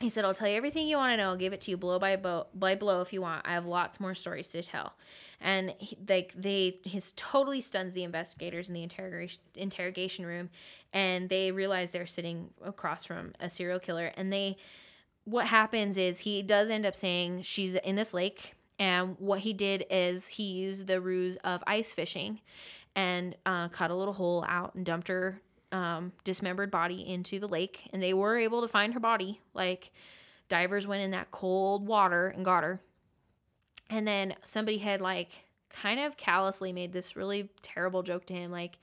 [0.00, 1.30] he said, "I'll tell you everything you want to know.
[1.30, 3.46] I'll give it to you blow by blow, by blow if you want.
[3.46, 4.94] I have lots more stories to tell."
[5.40, 10.50] And he, like they, his totally stuns the investigators in the interrogation interrogation room,
[10.92, 14.56] and they realize they're sitting across from a serial killer, and they
[15.24, 19.52] what happens is he does end up saying she's in this lake and what he
[19.52, 22.40] did is he used the ruse of ice fishing
[22.96, 25.40] and uh, cut a little hole out and dumped her
[25.74, 29.90] um, dismembered body into the lake and they were able to find her body like
[30.48, 32.80] divers went in that cold water and got her
[33.90, 35.30] and then somebody had like
[35.70, 38.78] kind of callously made this really terrible joke to him like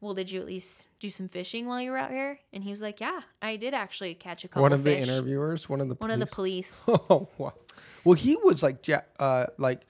[0.00, 2.70] well did you at least do some fishing while you were out here and he
[2.70, 5.04] was like yeah i did actually catch a couple one of fish.
[5.04, 7.54] the interviewers, one of the one of the police- police Oh wow.
[8.04, 9.84] Well, he was like, uh, like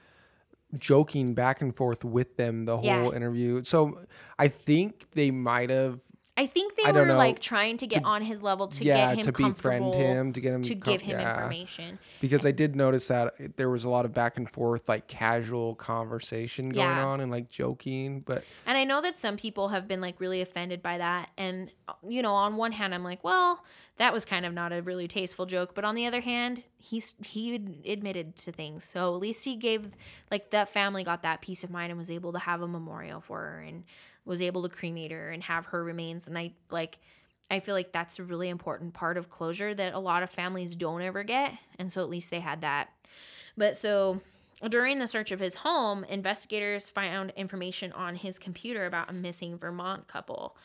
[0.79, 3.11] joking back and forth with them the whole Yeah.
[3.13, 3.63] interview.
[3.63, 4.01] So
[4.39, 6.01] I think they might have,
[6.39, 9.27] I think they I were like trying to get on his level to yeah, get
[9.27, 11.35] him to befriend him, to get him to com- give him yeah.
[11.35, 11.99] information.
[12.21, 15.75] Because I did notice that there was a lot of back and forth, like casual
[15.77, 17.07] conversation going Yeah.
[17.07, 18.21] on and like joking.
[18.21, 21.31] But And I know that some people have been like really offended by that.
[21.39, 21.73] And
[22.07, 23.65] you know, on one hand, I'm like, well,
[23.97, 25.75] that was kind of not a really tasteful joke.
[25.75, 27.55] But on the other hand, he's he
[27.87, 29.91] admitted to things, so at least he gave
[30.31, 33.21] like that family got that peace of mind and was able to have a memorial
[33.23, 33.85] for her and
[34.27, 36.29] was able to cremate her and have her remains.
[36.29, 36.99] And I like.
[37.49, 40.75] I feel like that's a really important part of closure that a lot of families
[40.75, 41.53] don't ever get.
[41.79, 42.89] And so at least they had that.
[43.57, 44.21] But so
[44.69, 49.59] during the search of his home, investigators found information on his computer about a missing
[49.59, 50.57] Vermont couple.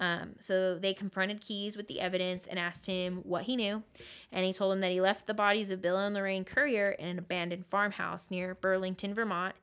[0.00, 3.82] Um, so they confronted Keyes with the evidence and asked him what he knew.
[4.30, 7.08] And he told them that he left the bodies of Bill and Lorraine Currier in
[7.08, 9.56] an abandoned farmhouse near Burlington, Vermont.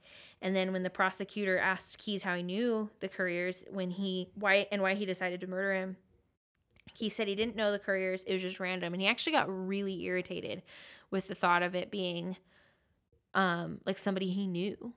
[0.45, 4.67] And then when the prosecutor asked Keyes how he knew the Curriers when he why
[4.71, 5.97] and why he decided to murder him,
[6.93, 8.23] he said he didn't know the Curriers.
[8.25, 10.61] It was just random, and he actually got really irritated
[11.09, 12.37] with the thought of it being
[13.33, 14.93] um like somebody he knew.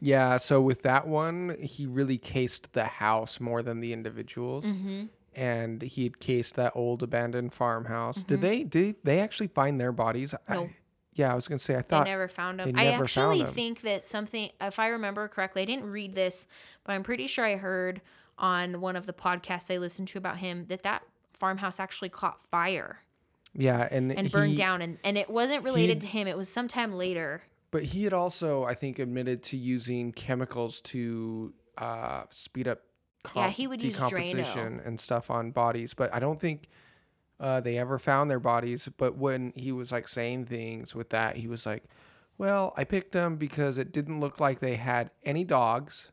[0.00, 4.64] yeah, so with that one, he really cased the house more than the individuals.
[4.66, 5.04] Mm-hmm.
[5.36, 8.24] And he had cased that old abandoned farmhouse.
[8.24, 8.42] Did Mhm.
[8.42, 10.34] they did they actually find their bodies?
[10.48, 10.64] No.
[10.64, 10.74] I,
[11.20, 12.78] yeah, I was gonna say I thought They never found they him.
[12.78, 16.46] I actually think that something, if I remember correctly, I didn't read this,
[16.84, 18.00] but I'm pretty sure I heard
[18.38, 21.02] on one of the podcasts I listened to about him that that
[21.38, 23.00] farmhouse actually caught fire
[23.54, 26.26] yeah, and and burned down, and and it wasn't related to him.
[26.26, 27.42] It was sometime later.
[27.70, 32.80] But he had also, I think, admitted to using chemicals to uh, speed up
[33.36, 34.10] Yeah, he would use Drano.
[34.10, 35.94] decomposition and stuff on bodies.
[35.94, 36.68] But I don't think
[37.40, 38.88] uh, they ever found their bodies.
[38.96, 41.84] But when he was like saying things with that, he was like,
[42.38, 46.12] "Well, I picked them because it didn't look like they had any dogs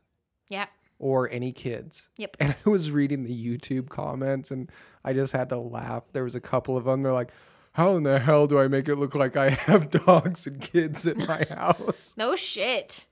[0.50, 0.68] Yeah.
[0.98, 2.38] or any kids." Yep.
[2.40, 4.72] And I was reading the YouTube comments, and
[5.04, 6.04] I just had to laugh.
[6.14, 7.04] There was a couple of them.
[7.04, 7.32] They're like.
[7.74, 11.06] How in the hell do I make it look like I have dogs and kids
[11.06, 12.16] in my house?
[12.18, 13.06] No shit.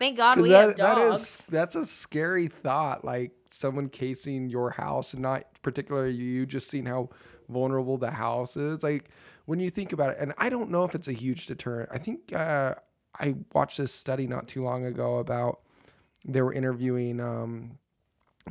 [0.00, 1.22] Thank God we that, have dogs.
[1.22, 3.04] is that's a scary thought.
[3.04, 7.10] Like someone casing your house, and not particularly you, just seeing how
[7.48, 8.82] vulnerable the house is.
[8.82, 9.10] Like
[9.46, 11.90] when you think about it, and I don't know if it's a huge deterrent.
[11.92, 12.74] I think uh,
[13.18, 15.60] I watched this study not too long ago about
[16.24, 17.78] they were interviewing um,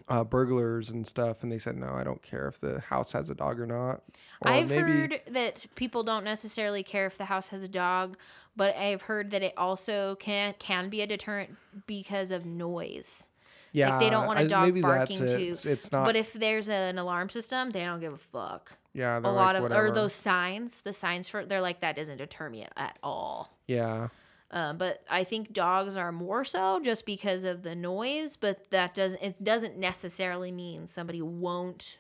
[0.07, 3.29] uh, burglars and stuff, and they said, "No, I don't care if the house has
[3.29, 4.01] a dog or not."
[4.41, 8.17] Or I've heard that people don't necessarily care if the house has a dog,
[8.55, 11.55] but I've heard that it also can can be a deterrent
[11.87, 13.27] because of noise.
[13.75, 15.37] Yeah, they don't want a dog maybe barking that's it.
[15.37, 15.51] too.
[15.51, 16.05] It's, it's not.
[16.05, 18.77] But if there's an alarm system, they don't give a fuck.
[18.93, 19.87] Yeah, a they're lot of whatever.
[19.87, 23.51] or those signs, the signs for they're like that doesn't deter me at all.
[23.67, 24.07] Yeah,
[24.51, 28.37] Uh, but I think dogs are more so just because of the noise.
[28.37, 31.97] But that doesn't it doesn't necessarily mean somebody won't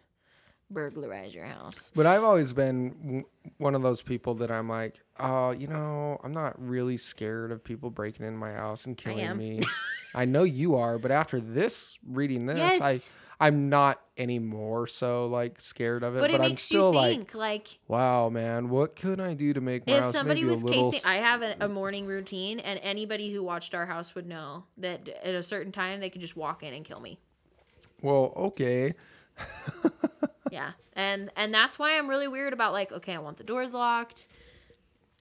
[0.75, 1.91] burglarize your house.
[1.95, 3.25] but I've always been w-
[3.57, 7.63] one of those people that I'm like, oh, you know, I'm not really scared of
[7.63, 9.37] people breaking in my house and killing am.
[9.39, 9.61] me.
[10.13, 12.81] I know you are, but after this, reading this, Yes.
[12.81, 12.99] I
[13.37, 16.21] I'm not anymore so like scared of it.
[16.21, 19.33] But But, it I'm makes still you like, think like wow, man, what could I
[19.33, 21.57] do to make my if house somebody maybe was a little casing i have a,
[21.59, 25.73] a morning routine and anybody who watched our house would know that at a certain
[25.73, 27.19] time they could just walk in and kill me
[28.01, 28.93] Well, okay.
[30.51, 30.71] yeah.
[30.93, 34.25] And and that's why i'm really weird about like okay i want the doors locked.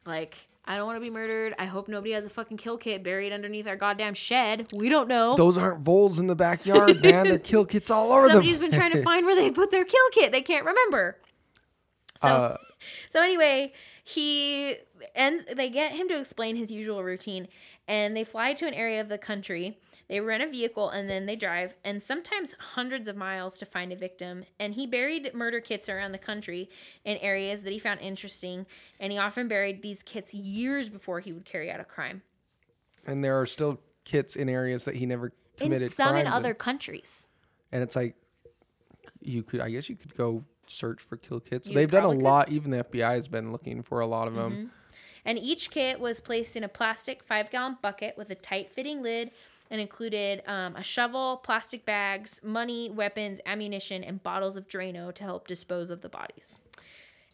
[0.06, 1.54] Like i don't want to be murdered.
[1.58, 4.66] I hope nobody has a fucking kill kit buried underneath our goddamn shed.
[4.72, 5.34] We don't know.
[5.36, 7.24] Those aren't voles in the backyard, man.
[7.28, 9.84] They're kill kits all over somebody's the been trying to find where they put their
[9.84, 10.32] kill kit.
[10.32, 11.18] They can't remember.
[12.20, 12.56] So Uh,
[13.10, 13.72] So anyway,
[14.04, 14.76] he
[15.14, 17.48] ends they get him to explain his usual routine
[17.88, 19.78] and they fly to an area of the country.
[20.08, 23.92] They rent a vehicle and then they drive and sometimes hundreds of miles to find
[23.92, 24.44] a victim.
[24.60, 26.68] And he buried murder kits around the country
[27.04, 28.66] in areas that he found interesting
[29.00, 32.22] and he often buried these kits years before he would carry out a crime.
[33.06, 36.52] and there are still kits in areas that he never committed In some in other
[36.54, 37.28] countries.
[37.72, 38.14] and it's like
[39.20, 42.08] you could i guess you could go search for kill kits You they've done a
[42.08, 42.22] could.
[42.22, 44.66] lot even the fbi has been looking for a lot of them mm-hmm.
[45.26, 49.00] And each kit was placed in a plastic five gallon bucket with a tight fitting
[49.02, 49.30] lid
[49.70, 55.24] and included um, a shovel, plastic bags, money, weapons, ammunition, and bottles of Drano to
[55.24, 56.58] help dispose of the bodies.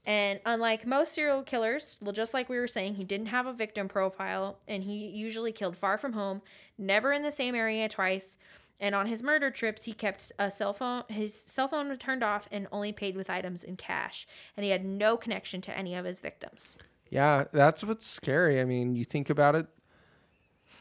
[0.07, 3.53] And unlike most serial killers, well, just like we were saying, he didn't have a
[3.53, 6.41] victim profile and he usually killed far from home,
[6.79, 8.39] never in the same area twice.
[8.81, 12.49] And on his murder trips, he kept a cell phone, his cell phone turned off
[12.51, 14.27] and only paid with items in cash.
[14.57, 16.77] And he had no connection to any of his victims.
[17.11, 19.67] yeah that's what's scary i mean you think about it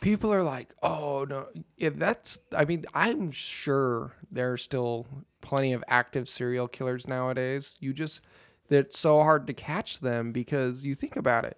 [0.01, 1.47] people are like oh no.
[1.77, 5.07] Yeah, that's i mean i'm sure there are still
[5.41, 7.77] plenty of active serial killers nowadays.
[7.79, 8.21] You just
[8.69, 11.57] it's so hard to catch them because you think about it.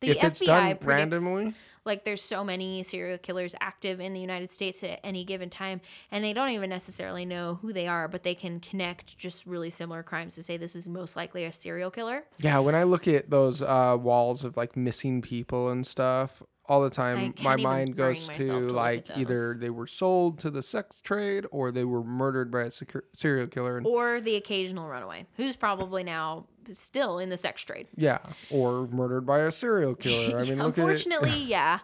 [0.00, 1.54] The if it's FBI done predicts, randomly.
[1.84, 5.80] like there's so many serial killers active in the United States at any given time,
[6.12, 9.70] and they don't even necessarily know who they are, but they can connect just really
[9.70, 12.24] similar crimes to say this is most likely a serial killer.
[12.38, 16.82] Yeah, when I look at those uh, walls of like missing people and stuff, all
[16.82, 21.46] the time my mind goes to like either they were sold to the sex trade
[21.50, 23.78] or they were murdered by a secu- serial killer.
[23.78, 27.88] And, Or the occasional runaway, who's probably now still in the sex trade.
[27.96, 28.18] yeah,
[28.50, 30.38] or murdered by a serial killer.
[30.38, 30.60] I mean.
[30.60, 31.78] Unfortunately, yeah.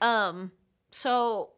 [0.00, 0.52] Um.
[0.90, 1.50] So.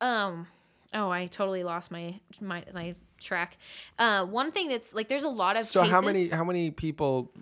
[0.00, 0.46] Um.
[0.94, 3.56] Oh, I totally lost my my my track.
[3.98, 5.92] Uh, one thing that's like, there's a lot of So cases.
[5.94, 7.32] how many how many people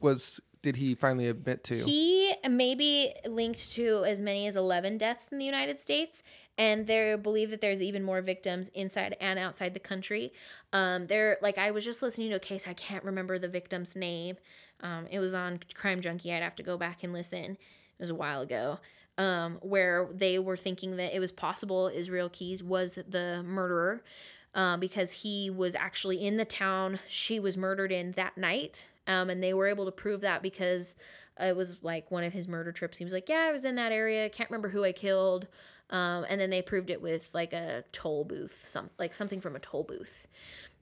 [0.00, 1.82] was did he finally admit to?
[1.82, 6.22] He may be linked to as many as 11 deaths in the United States,
[6.58, 10.30] and they believe that there's even more victims inside and outside the country.
[10.74, 13.96] Um, there, like I was just listening to a case, I can't remember the victim's
[13.96, 14.36] name.
[14.82, 16.34] Um, it was on Crime Junkie.
[16.34, 17.52] I'd have to go back and listen.
[17.52, 17.58] It
[17.98, 18.78] was a while ago.
[19.16, 24.02] Um, where they were thinking that it was possible Israel Keyes was the murderer
[24.54, 28.86] uh, because he was actually in the town she was murdered in that night.
[29.08, 30.94] Um, and they were able to prove that because
[31.40, 32.98] it was like one of his murder trips.
[32.98, 34.28] He was like, Yeah, I was in that area.
[34.28, 35.48] Can't remember who I killed.
[35.90, 39.56] Um, and then they proved it with like a toll booth, some like something from
[39.56, 40.26] a toll booth.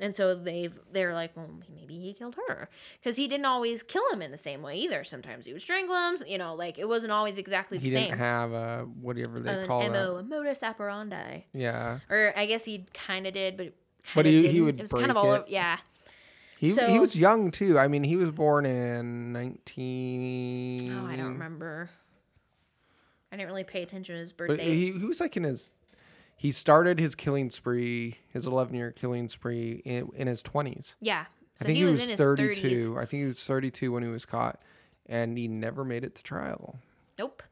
[0.00, 2.68] And so they've they're like, well, maybe he killed her
[3.00, 5.04] because he didn't always kill him in the same way either.
[5.04, 6.18] Sometimes he would strangle him.
[6.26, 8.04] You know, like it wasn't always exactly the he same.
[8.08, 10.20] didn't have a whatever they An call MO, that.
[10.20, 11.44] a modus operandi.
[11.54, 13.72] Yeah, Or I guess he kind of did, but
[14.14, 14.64] But he- he didn't.
[14.64, 15.32] would It was kind of all.
[15.34, 15.38] it.
[15.42, 15.78] Over, yeah.
[16.58, 17.78] He he was young too.
[17.78, 20.92] I mean, he was born in nineteen.
[20.92, 21.90] Oh, I don't remember.
[23.32, 24.70] I didn't really pay attention to his birthday.
[24.70, 25.70] he, he was like in his
[26.36, 30.94] he started his killing spree, his 11 year killing spree in, in his 20s.
[31.00, 31.24] yeah.
[31.54, 32.90] So I think he, he, was, was, in his 32.
[32.92, 32.98] 30s.
[32.98, 34.60] I think he was 32 when he was caught
[35.06, 36.78] and he never made it to trial.
[37.18, 37.42] Nope.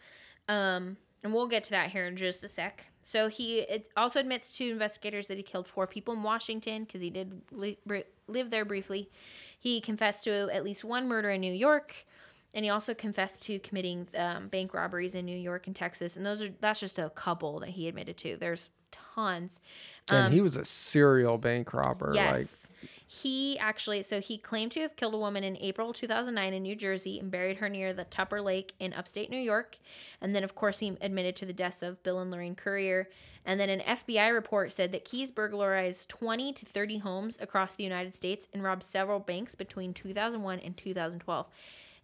[0.47, 2.85] Um, and we'll get to that here in just a sec.
[3.03, 3.67] So he
[3.97, 7.79] also admits to investigators that he killed four people in Washington because he did li-
[8.29, 9.11] live there briefly.
[9.59, 11.95] He confessed to at least one murder in New York.
[12.55, 16.17] and he also confessed to committing um, bank robberies in New York and Texas.
[16.17, 18.37] And those are that's just a couple that he admitted to.
[18.37, 18.71] There's
[19.15, 19.61] tons.
[20.11, 22.11] and he was a serial bank robber.
[22.11, 22.33] Um, Yes.
[22.33, 22.49] Like,
[23.07, 26.75] he actually, so he claimed to have killed a woman in April 2009 in New
[26.75, 29.79] Jersey and buried her near the Tupper Lake in upstate New York.
[30.21, 33.09] And then, of course, he admitted to the deaths of Bill and Lorraine Currier.
[33.45, 37.85] And then an FBI report said that Keyes burglarized 20 to 30 homes across the
[37.85, 41.47] United States and robbed several banks between 2001 and 2012.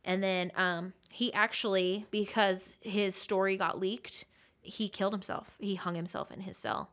[0.04, 4.26] And then um, he actually, because his story got leaked,
[4.60, 5.56] he killed himself.
[5.58, 6.90] He hung himself in his cell.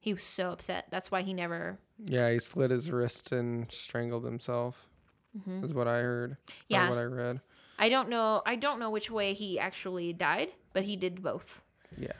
[0.00, 0.86] He was so upset.
[0.90, 4.88] That's why he never yeah, he slit his wrist and strangled himself.
[5.62, 6.32] Is what I heard.
[6.32, 6.64] Mm-hmm.
[6.68, 6.88] Yeah.
[6.88, 7.40] what I read.
[7.78, 8.42] I don't know.
[8.44, 11.62] I don't know which way he actually died, but he did both.
[11.96, 12.10] Yeah.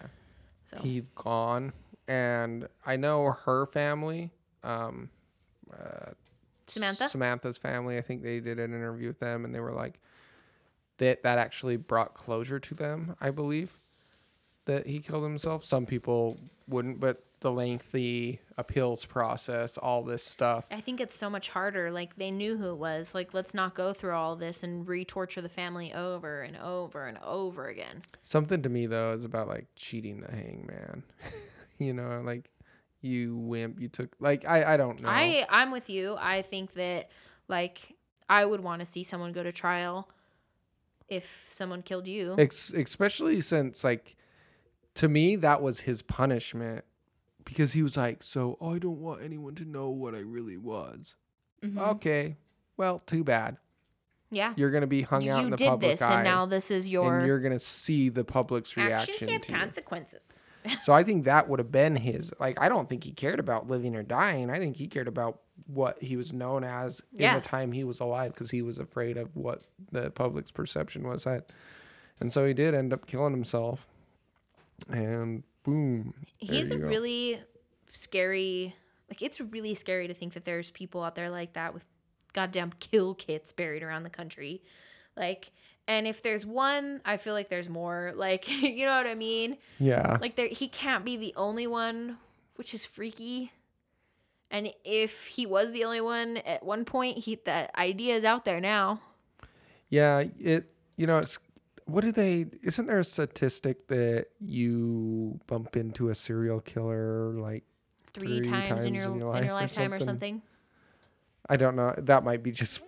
[0.67, 1.73] So He's gone.
[2.07, 4.31] And I know her family,
[4.63, 5.11] um,
[6.67, 7.09] Samantha.
[7.09, 7.99] Samantha's family.
[7.99, 10.01] I think they did an interview with them, and they were like,
[10.99, 13.17] that that actually brought closure to them.
[13.21, 13.79] I believe
[14.67, 15.65] that he killed himself.
[15.65, 20.67] Some people wouldn't, but the lengthy appeals process, all this stuff.
[20.71, 21.91] I think it's so much harder.
[21.91, 23.15] Like they knew who it was.
[23.15, 27.19] Like let's not go through all this and re-torture the family over and over and
[27.25, 28.03] over again.
[28.23, 31.03] Something to me though is about like cheating the hangman.
[31.79, 32.51] you know, like
[33.01, 35.09] you wimp, you took like I I don't know.
[35.09, 36.17] I I'm with you.
[36.19, 37.11] I think that
[37.49, 37.97] like
[38.29, 40.09] I would want to see someone go to trial
[41.09, 42.37] if someone killed you.
[42.39, 44.17] Ex- especially since like
[44.97, 46.85] to me that was his punishment
[47.45, 51.15] because he was like so i don't want anyone to know what i really was
[51.65, 51.79] Mhm.
[51.79, 52.37] okay
[52.77, 53.57] well too bad
[54.31, 54.55] Yeah.
[54.57, 56.71] you're gonna be hung out in You the did public this eye and now this
[56.71, 59.13] is your and you're gonna see the public's reaction.
[59.15, 59.59] actions have to you.
[59.59, 60.21] consequences.
[60.85, 63.67] so i think that would have been his like i don't think he cared about
[63.69, 67.35] living or dying i think he cared about what he was known as in Yeah.
[67.39, 69.63] the time he was alive because he was afraid of what
[69.93, 71.51] the public's perception was at
[72.21, 73.87] and so he did end up killing himself
[74.89, 76.87] and boom He's a go.
[76.87, 77.41] really
[77.93, 78.75] scary.
[79.09, 81.85] Like it's really scary to think that there's people out there like that with
[82.33, 84.63] goddamn kill kits buried around the country.
[85.17, 85.51] Like,
[85.87, 88.13] and if there's one, I feel like there's more.
[88.17, 89.59] Like, you know what I mean?
[89.79, 92.17] yeah Like there, he can't be the only one,
[92.57, 93.53] which is freaky.
[94.51, 98.45] And if he was the only one at one point, he that idea is out
[98.45, 99.01] there now.
[99.89, 101.39] Yeah, it you know it's
[101.91, 107.65] what do they isn't there a statistic that you bump into a serial killer like
[108.13, 110.43] Three, times, in your in your, lifetime or something.
[111.49, 111.95] I don't know.
[111.97, 112.83] That might be just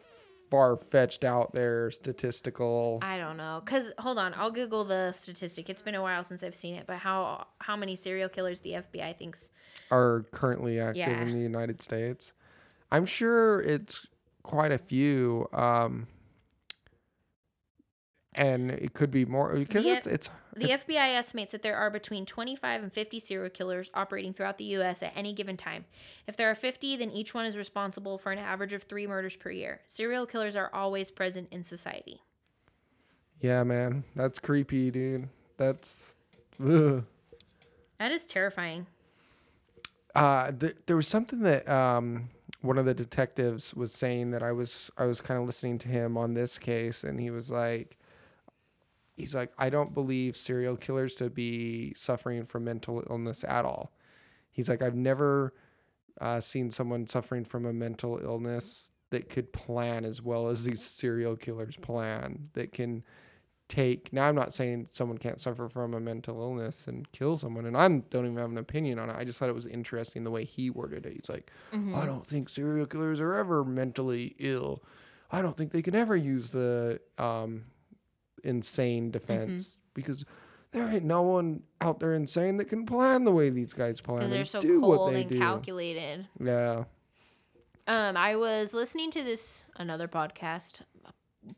[0.50, 2.98] far fetched out there statistical.
[3.02, 3.62] I don't know.
[3.64, 5.70] Cause hold on, I'll Google the statistic.
[5.70, 8.72] It's been a while since I've seen it, but how how many serial killers the
[8.72, 9.50] FBI thinks?
[9.90, 11.22] are currently active Yeah.
[11.22, 12.32] in the United States.
[12.90, 14.06] I'm sure it's
[14.42, 16.08] quite a few um
[18.34, 22.26] and it could be more because it's it's The FBI estimates that there are between
[22.26, 25.02] 25 and 50 serial killers operating throughout the U.S.
[25.02, 25.84] at any given time.
[26.26, 29.36] If there are 50, then each one is responsible for an average of three murders
[29.36, 29.80] per year.
[29.86, 32.22] Serial killers are always present in society.
[33.40, 34.04] yeah, man.
[34.14, 35.28] That's creepy, dude.
[35.56, 36.14] That's
[36.62, 37.04] ugh.
[37.98, 38.86] That is terrifying.
[40.14, 42.28] uh th- there was something that um
[42.60, 45.88] one of the detectives was saying that I was I was kind of listening to
[45.88, 47.96] him on this case and he was like
[49.22, 53.92] he's like I don't believe serial killers to be suffering from mental illness at all.
[54.50, 55.54] He's like I've never
[56.20, 60.82] uh, seen someone suffering from a mental illness that could plan as well as these
[60.82, 63.04] serial killers plan that can
[63.68, 67.64] take now i'm not saying someone can't suffer from a mental illness and kill someone
[67.64, 69.16] and i don't even have an opinion on it.
[69.16, 71.14] I just thought it was interesting the way he worded it.
[71.14, 71.50] He's like
[71.96, 74.82] i don't think serial killers are ever mentally ill.
[75.30, 77.64] I don't think they can ever use the um,
[78.44, 80.24] insane defense because
[80.72, 84.18] there ain't no one out there insane that can plan the way these guys plan
[84.18, 86.26] Because they're so do what cold they and do calculated.
[86.40, 86.84] yeah
[87.86, 90.80] Um, I was listening to this another podcast,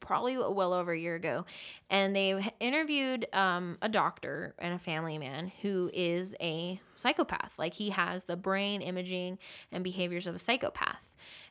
[0.01, 1.45] probably well over a year ago,
[1.91, 7.53] and they interviewed um a doctor and a family man who is a psychopath.
[7.59, 9.39] Like he has the brain imaging
[9.71, 11.03] and behaviors of a psychopath,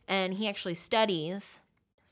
[0.08, 1.62] and he actually studies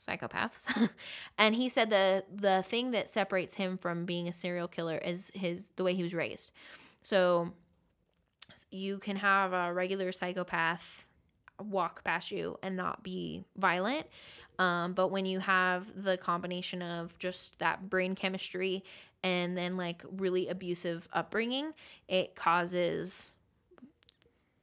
[0.07, 0.89] psychopaths.
[1.37, 5.31] and he said the the thing that separates him from being a serial killer is
[5.33, 6.51] his the way he was raised.
[7.01, 7.51] So
[8.69, 11.05] you can have a regular psychopath
[11.59, 14.07] walk past you and not be violent.
[14.59, 18.83] Um, but when you have the combination of just that brain chemistry
[19.23, 21.73] and then like really abusive upbringing,
[22.07, 23.33] it causes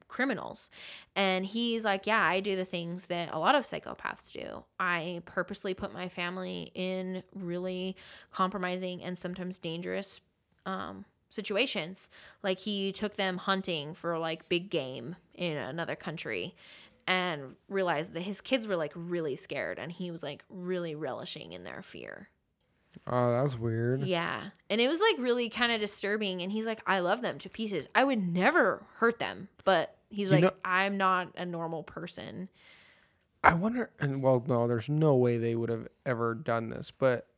[0.08, 0.70] criminals.
[1.14, 4.64] And he's like, Yeah, I do the things that a lot of psychopaths do.
[4.80, 7.96] I purposely put my family in really
[8.32, 10.20] compromising and sometimes dangerous
[10.66, 12.10] um, situations.
[12.42, 16.54] Like he took them hunting for like big game in another country
[17.06, 21.52] and realized that his kids were like really scared and he was like really relishing
[21.52, 22.28] in their fear.
[23.06, 24.02] Oh, that's weird.
[24.02, 24.50] Yeah.
[24.70, 26.42] And it was like really kind of disturbing.
[26.42, 27.86] And he's like, I love them to pieces.
[27.94, 29.48] I would never hurt them.
[29.64, 32.48] But he's You like, know- I'm not a normal person.
[33.44, 37.28] I wonder, and well, no, there's no way they would have ever done this, but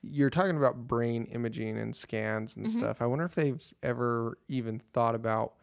[0.00, 2.70] you're talking about brain imaging and scans and Mhm.
[2.70, 3.02] stuff.
[3.02, 5.54] I wonder if they've ever even thought about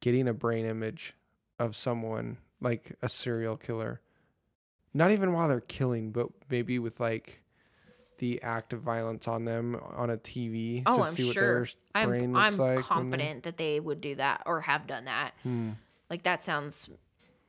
[0.00, 1.14] getting a brain image
[1.60, 4.00] of someone like a serial killer.
[4.92, 7.39] Not even while they're killing, but maybe with like
[8.20, 11.42] the act of violence on them on a TV Oh, to I'm see what sure.
[11.64, 12.58] their I'm, brain I'm like.
[12.58, 15.32] when they- confident that they would do that or have done that.
[15.42, 15.70] Hmm.
[16.08, 16.88] Like, that sounds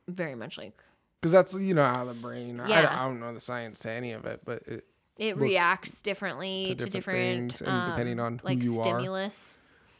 [0.08, 0.72] very much like
[1.20, 2.58] Because that's you know how the brain.
[2.60, 3.00] I, Yeah.
[3.02, 4.84] I don't know the science to any of it, but it,
[5.16, 8.78] it reacts differently to to different different, things and depending um, on who like you
[8.80, 8.82] are.
[8.84, 9.58] stimulus.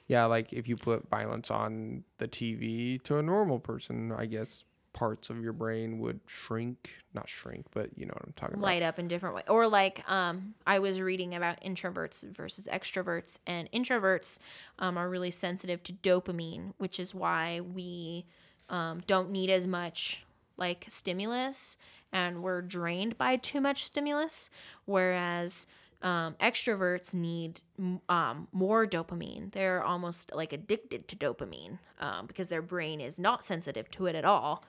[0.09, 4.65] Yeah, like if you put violence on the TV to a normal person, I guess
[4.93, 8.67] parts of your brain would shrink, not shrink, but you know what I'm talking about.
[8.67, 13.39] Light up in different ways or like um i was reading about introverts versus extroverts
[13.47, 14.39] and introverts
[14.79, 18.25] um, are really sensitive to dopamine which is why we
[18.69, 20.25] um, don't need as much
[20.57, 21.77] like stimulus
[22.13, 24.51] and we're drained by too much stimulus.
[24.85, 25.67] Whereas
[26.03, 27.61] um, extroverts need
[28.09, 33.43] um, more dopamine they're almost like addicted to dopamine um, because their brain is not
[33.45, 34.65] sensitive to it at all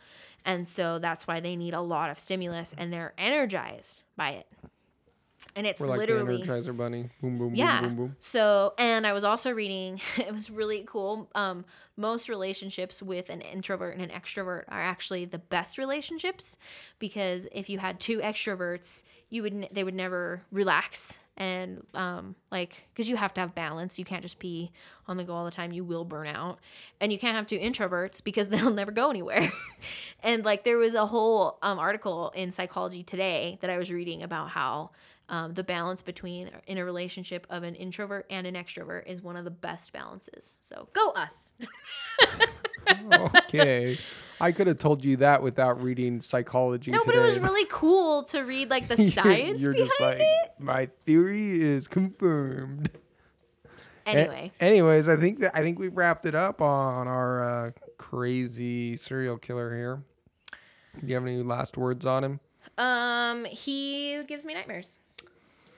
[0.45, 4.47] and so that's why they need a lot of stimulus and they're energized by it.
[5.55, 7.09] And it's We're like literally the Energizer Bunny.
[7.21, 7.81] Boom, boom, yeah.
[7.81, 8.15] boom, boom, boom.
[8.19, 11.29] So, and I was also reading, it was really cool.
[11.36, 11.65] Um,
[11.95, 16.57] most relationships with an introvert and an extrovert are actually the best relationships
[16.97, 21.19] because if you had two extroverts, you would, they would never relax.
[21.36, 23.97] And, um, like, cause you have to have balance.
[23.97, 24.71] You can't just be
[25.07, 25.71] on the go all the time.
[25.71, 26.59] You will burn out.
[27.01, 29.51] And you can't have two introverts because they'll never go anywhere.
[30.23, 34.21] and like, there was a whole, um, article in Psychology Today that I was reading
[34.21, 34.91] about how,
[35.29, 39.38] um, the balance between in a relationship of an introvert and an extrovert is one
[39.38, 40.59] of the best balances.
[40.61, 41.53] So go us.
[43.47, 43.97] okay.
[44.41, 46.91] I could have told you that without reading psychology.
[46.91, 50.17] No, but it was really cool to read like the science You're, behind just like,
[50.19, 50.51] it.
[50.59, 52.89] my theory is confirmed.
[54.05, 57.71] A- Anyway, anyways, I think that I think we've wrapped it up on our uh,
[57.97, 60.03] crazy serial killer here.
[60.99, 62.39] Do you have any last words on him?
[62.77, 64.97] um, he gives me nightmares.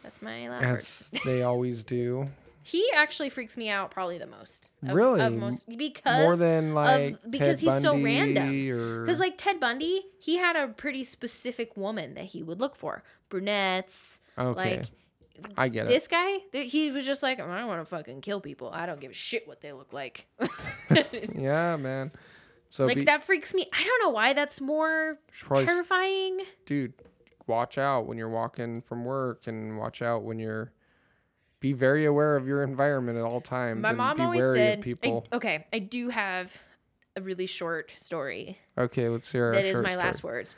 [0.02, 0.78] That's my last word.
[0.78, 2.28] As they always do.
[2.68, 4.70] He actually freaks me out probably the most.
[4.82, 5.22] Of, Really?
[5.22, 8.72] Of most because More than like because Ted he's so Bundy random.
[8.72, 9.02] Or...
[9.06, 13.04] Because like Ted Bundy, he had a pretty specific woman that he would look for.
[13.30, 14.20] Brunettes.
[14.36, 14.86] okay, Like
[15.56, 15.90] I get it.
[15.90, 18.72] this guy, he was just like, oh, I don't want to fucking kill people.
[18.74, 20.26] I don't give a shit what they look like.
[21.38, 22.12] Yeah, man.
[22.70, 23.68] So like be, that freaks me.
[23.72, 26.40] I don't know why that's more probably s- terrifying.
[26.66, 26.94] dude,
[27.46, 30.72] watch out when you're walking from work, and watch out when you're.
[31.60, 33.82] Be very aware of your environment at all times.
[33.82, 35.28] My and mom always said, of I- people.
[35.34, 36.60] okay, I do have
[37.16, 38.60] a really short story.
[38.78, 39.52] Okay, let's hear.
[39.54, 40.06] That a is my story.
[40.06, 40.56] last words.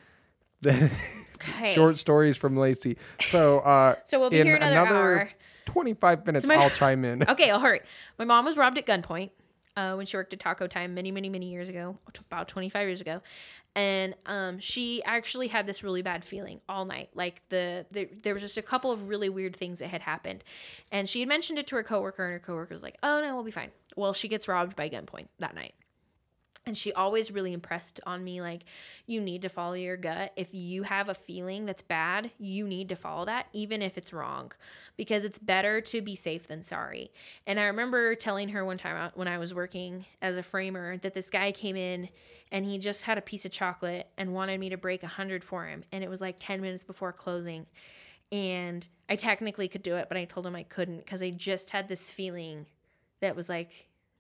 [1.40, 1.76] Okay.
[1.76, 2.98] Short stories from Lacey.
[3.28, 5.30] So, uh, So we'll be in here another, another hour.
[5.68, 7.24] 25 minutes, my- I'll chime in.
[7.30, 7.82] Okay, I'll hurry.
[8.18, 9.30] My mom was robbed at gunpoint
[9.78, 11.98] uh, when she worked at Taco Time many, many, many years ago,
[12.32, 13.22] about 25 years ago.
[13.76, 17.10] And um, she actually had this really bad feeling all night.
[17.14, 20.44] Like the, the there was just a couple of really weird things that had happened,
[20.92, 23.36] and she had mentioned it to her coworker, and her coworker was like, "Oh no,
[23.36, 25.76] we'll be fine." Well, she gets robbed by gunpoint that night.
[26.68, 28.66] And she always really impressed on me like,
[29.06, 30.34] you need to follow your gut.
[30.36, 34.12] If you have a feeling that's bad, you need to follow that, even if it's
[34.12, 34.52] wrong,
[34.98, 37.10] because it's better to be safe than sorry.
[37.48, 40.98] And I remember telling her one time out when I was working as a framer
[40.98, 42.10] that this guy came in
[42.52, 45.46] and he just had a piece of chocolate and wanted me to break a hundred
[45.46, 45.86] for him.
[45.94, 47.66] And it was like 10 minutes before closing.
[48.30, 51.70] And I technically could do it, but I told him I couldn't because I just
[51.70, 52.66] had this feeling
[53.22, 53.72] that was like,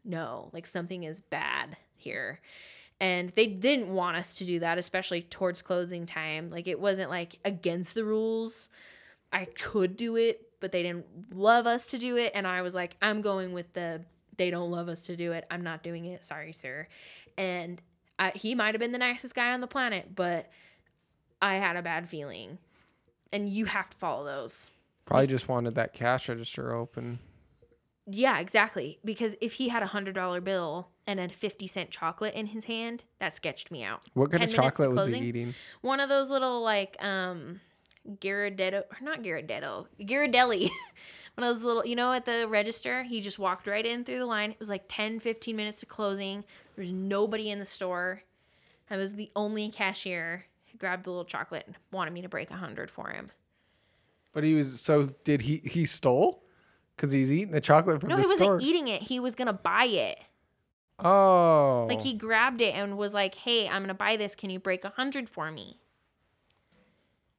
[0.06, 1.76] no, like something is bad
[2.08, 2.39] here.
[2.99, 6.49] And they didn't want us to do that, especially towards closing time.
[6.49, 8.70] Like it wasn't like against the rules.
[9.32, 11.05] I could do it, but they didn't
[11.36, 12.32] love us to do it.
[12.34, 14.01] And I was like, I'm going with the
[14.38, 15.45] they don't love us to do it.
[15.51, 16.24] I'm not doing it.
[16.24, 16.88] Sorry, sir.
[17.38, 17.82] And
[18.20, 20.49] I, he might have been the nicest guy on the planet, but
[21.41, 22.60] I had a bad feeling.
[23.34, 24.72] And you have to follow those.
[25.05, 27.20] Probably just wanted that cash register open.
[28.05, 28.99] Yeah, exactly.
[29.03, 32.66] Because if he had a hundred dollar bill and a fifty cent chocolate in his
[32.66, 34.03] hand, that sketched me out.
[34.14, 35.55] What kind of chocolate was he eating?
[35.82, 37.62] One of those little like um
[38.08, 40.70] Ghirardello or not Ghirardello, Ghirardelli.
[41.36, 44.18] One of those little, you know, at the register, he just walked right in through
[44.18, 44.49] the line.
[44.49, 46.43] It was like 10, 15 minutes to closing.
[46.76, 48.24] There was nobody in the store.
[48.89, 50.45] I was the only cashier.
[50.64, 53.30] He grabbed the little chocolate and wanted me to break a hundred for him.
[54.34, 56.43] But he was so did he he stole?
[56.97, 58.32] Cuz he's eating the chocolate from No, the store.
[58.32, 59.03] No, he wasn't eating it.
[59.03, 60.18] He was gonna buy it.
[61.00, 61.86] Oh.
[61.89, 64.36] Like he grabbed it and was like, "Hey, I'm gonna buy this.
[64.36, 65.80] Can you break a hundred for me?"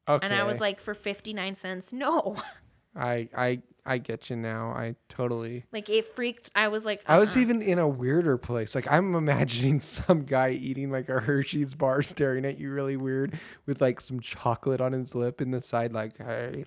[0.09, 0.25] okay.
[0.25, 2.37] And I was like, "For fifty nine cents, no."
[2.97, 4.71] I I I get you now.
[4.71, 6.51] I totally Like it freaked.
[6.55, 8.75] I was like, I was "Uh-uh." even in a weirder place.
[8.75, 13.39] Like I'm imagining some guy eating like a Hershey's bar, staring at you really weird,
[13.67, 15.93] with like some chocolate on his lip in the side.
[15.93, 16.65] Like, hey,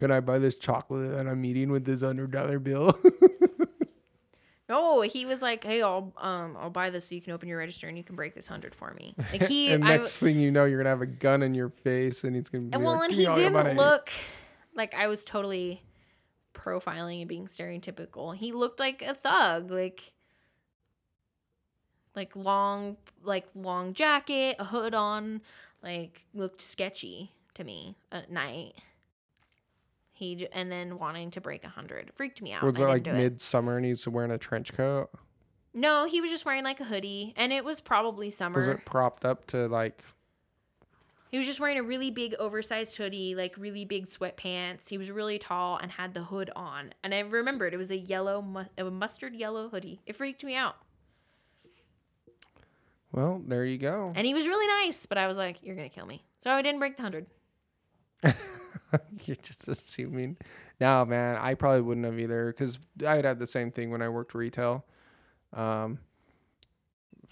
[0.00, 2.98] can I buy this chocolate that I'm eating with this hundred dollar bill?
[4.72, 7.58] No, he was like, "Hey, I'll um, I'll buy this so you can open your
[7.58, 10.40] register and you can break this hundred for me." Like he, and I, next thing
[10.40, 12.82] you know, you're gonna have a gun in your face, and he's gonna be and
[12.82, 14.10] well, like, and he me all your money." didn't look
[14.74, 15.82] like I was totally
[16.54, 18.34] profiling and being stereotypical.
[18.34, 20.14] He looked like a thug, like
[22.16, 25.42] like long, like long jacket, a hood on,
[25.82, 28.72] like looked sketchy to me at night.
[30.22, 32.62] He and then wanting to break a hundred freaked me out.
[32.62, 35.10] Was it like midsummer and he's wearing a trench coat?
[35.74, 38.60] No, he was just wearing like a hoodie, and it was probably summer.
[38.60, 40.00] Was it propped up to like?
[41.32, 44.88] He was just wearing a really big oversized hoodie, like really big sweatpants.
[44.88, 46.94] He was really tall and had the hood on.
[47.02, 50.02] And I remembered it was a yellow, a mustard yellow hoodie.
[50.06, 50.76] It freaked me out.
[53.10, 54.12] Well, there you go.
[54.14, 56.62] And he was really nice, but I was like, "You're gonna kill me." So I
[56.62, 57.26] didn't break the hundred.
[59.24, 60.36] You're just assuming.
[60.80, 64.08] No, man, I probably wouldn't have either because I'd had the same thing when I
[64.08, 64.84] worked retail.
[65.52, 65.98] Um,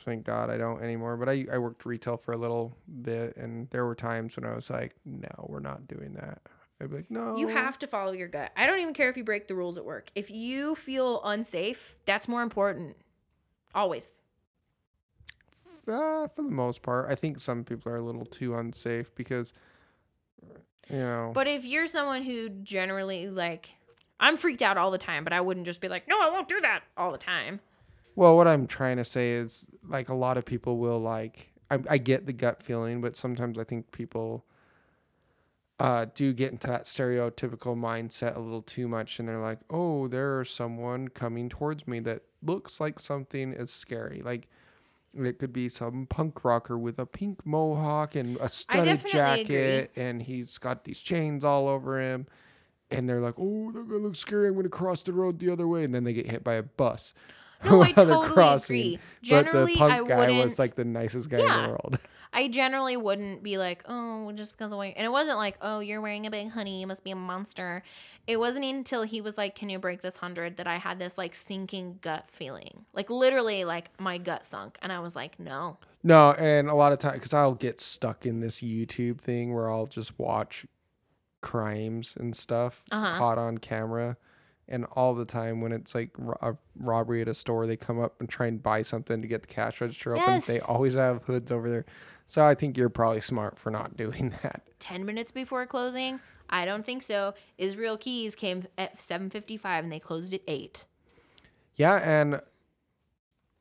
[0.05, 1.17] thank God I don't anymore.
[1.17, 4.55] But I, I worked retail for a little bit, and there were times when I
[4.55, 6.41] was like, no, we're not doing that.
[6.81, 7.37] I'd be like, no.
[7.37, 8.53] You have to follow your gut.
[8.57, 10.11] I don't even care if you break the rules at work.
[10.15, 12.97] If you feel unsafe, that's more important.
[13.75, 14.25] Always.
[15.87, 19.53] Uh, for the most part, I think some people are a little too unsafe because,
[20.91, 21.33] you know.
[21.35, 23.71] But if you're someone who generally like,
[24.19, 26.49] I'm freaked out all the time, but I wouldn't just be like, "No, I won't
[26.49, 27.61] do that" all the time.
[28.17, 31.79] Well, what I'm trying to say is like a lot of people will like I,
[31.89, 34.45] I get the gut feeling, but sometimes I think people
[35.79, 40.09] uh, do get into that stereotypical mindset a little too much, and they're like, "Oh,
[40.09, 44.49] there's someone coming towards me that looks like something is scary." Like
[45.15, 50.23] it could be some punk rocker with a pink mohawk and a studded jacket, and
[50.23, 52.27] he's got these chains all over him.
[52.93, 54.49] And they're like, "Oh, that guy looks scary.
[54.49, 56.55] I'm going to cross the road the other way." And then they get hit by
[56.55, 57.15] a bus.
[57.65, 58.77] No, I totally crossing.
[58.77, 58.99] agree.
[59.23, 60.45] But Generally, the punk I guy wouldn't.
[60.45, 61.99] was like the nicest guy in the world.
[62.33, 64.95] I generally wouldn't be like, oh, just because of wearing.
[64.97, 67.83] And it wasn't like, oh, you're wearing a big hoodie, you must be a monster.
[68.27, 71.19] It wasn't until he was like, can you break this hundred that I had this
[71.19, 75.79] like sinking gut feeling, like literally, like my gut sunk, and I was like, no.
[76.05, 79.69] No, and a lot of times, because I'll get stuck in this YouTube thing where
[79.71, 80.67] I'll just watch
[81.41, 83.19] crimes and stuff Uh-huh.
[83.19, 84.17] caught on camera.
[84.69, 86.11] And all the time when it's like
[86.43, 89.43] a robbery at a store, they come up and try and buy something to get
[89.43, 90.41] the cash register open.
[90.47, 91.87] They always have hoods over there.
[92.31, 94.63] So I think you're probably smart for not doing that.
[94.79, 96.21] 10 minutes before closing?
[96.49, 97.35] I don't think so.
[97.59, 100.85] Israel Keyes came at 7:55 and they closed at 8.
[101.75, 102.41] Yeah, and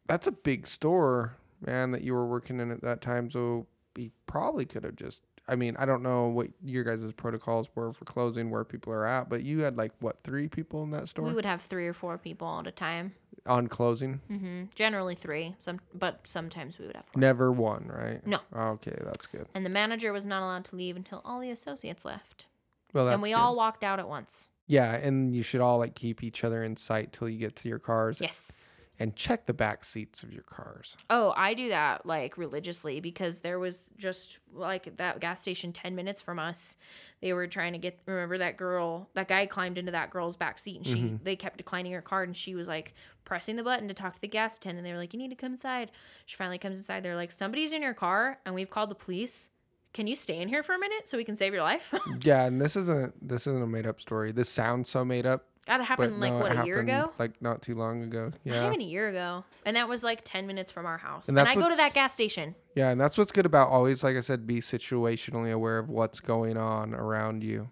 [0.05, 3.31] that's a big store, man, that you were working in at that time.
[3.31, 3.65] So
[3.95, 5.23] he probably could have just.
[5.47, 9.07] I mean, I don't know what your guys' protocols were for closing, where people are
[9.07, 11.87] at, but you had like what three people in that store We would have 3
[11.87, 13.15] or 4 people at a time.
[13.45, 14.21] On closing.
[14.27, 17.19] hmm Generally 3, some but sometimes we would have 4.
[17.19, 18.25] Never one, right?
[18.25, 18.39] No.
[18.55, 19.47] Okay, that's good.
[19.53, 22.45] And the manager was not allowed to leave until all the associates left.
[22.93, 23.35] Well, that's and we good.
[23.35, 24.49] all walked out at once.
[24.67, 27.69] yeah, and you should all like keep each other in sight till you get to
[27.69, 28.71] your cars Yes.
[28.99, 30.97] And check the back seats of your cars.
[31.09, 35.95] Oh, I do that like religiously because there was just like that gas station 10
[35.95, 36.75] minutes from us.
[37.21, 40.57] They were trying to get remember that girl, that guy climbed into that girl's back
[40.59, 41.23] seat and she Mm-hmm.
[41.23, 42.93] they kept declining her card and she was like
[43.25, 44.79] pressing the button to talk to the gas attendant.
[44.79, 45.91] And they were like, "You need to come inside."
[46.25, 47.03] She finally comes inside.
[47.03, 49.49] They're like, "Somebody's in your car and we've called the police.
[49.91, 51.93] Can you stay in here for a minute so we can save your life?"
[52.23, 54.31] Yeah, and this isn't this isn't a made up story.
[54.31, 57.11] This sounds so made up, that but happened like no, what a year ago.
[57.19, 58.25] like not too long ago.
[58.25, 59.43] Not Yeah, even a year ago.
[59.65, 61.29] And that was like 10 minutes from our house.
[61.29, 62.55] And And, I go to that gas station.
[62.75, 66.19] yeah, and that's what's good about always, like I said, be situationally aware of what's
[66.21, 67.69] going on around you.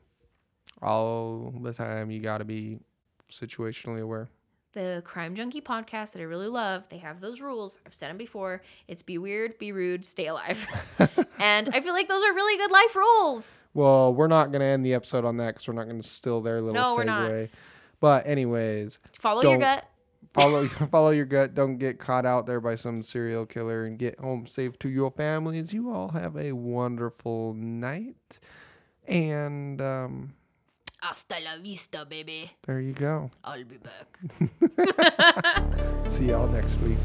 [0.82, 2.80] All the time, you got to be
[3.32, 4.28] situationally aware.
[4.74, 7.80] The Crime Junkie podcast that I really love, they have those rules.
[7.88, 8.62] I've said them before.
[8.88, 10.68] It's be weird, be rude, stay alive.
[11.40, 13.64] and I feel like those are really good life rules.
[13.74, 16.08] Well, we're not going to end the episode on that because we're not going to
[16.08, 16.98] steal their little No, segue.
[16.98, 17.50] we're not.
[18.00, 19.86] But anyways, Follow your gut.
[20.34, 21.56] follow follow your gut.
[21.56, 25.12] Don't get caught out there by some serial killer and get home safe to your
[25.12, 25.74] families.
[25.74, 28.40] You all have a wonderful night.
[29.08, 30.34] And um,
[31.02, 32.52] Hasta la vista, baby.
[32.66, 33.32] there you go.
[33.44, 34.18] I'll be back.
[36.12, 36.98] See y'all next week.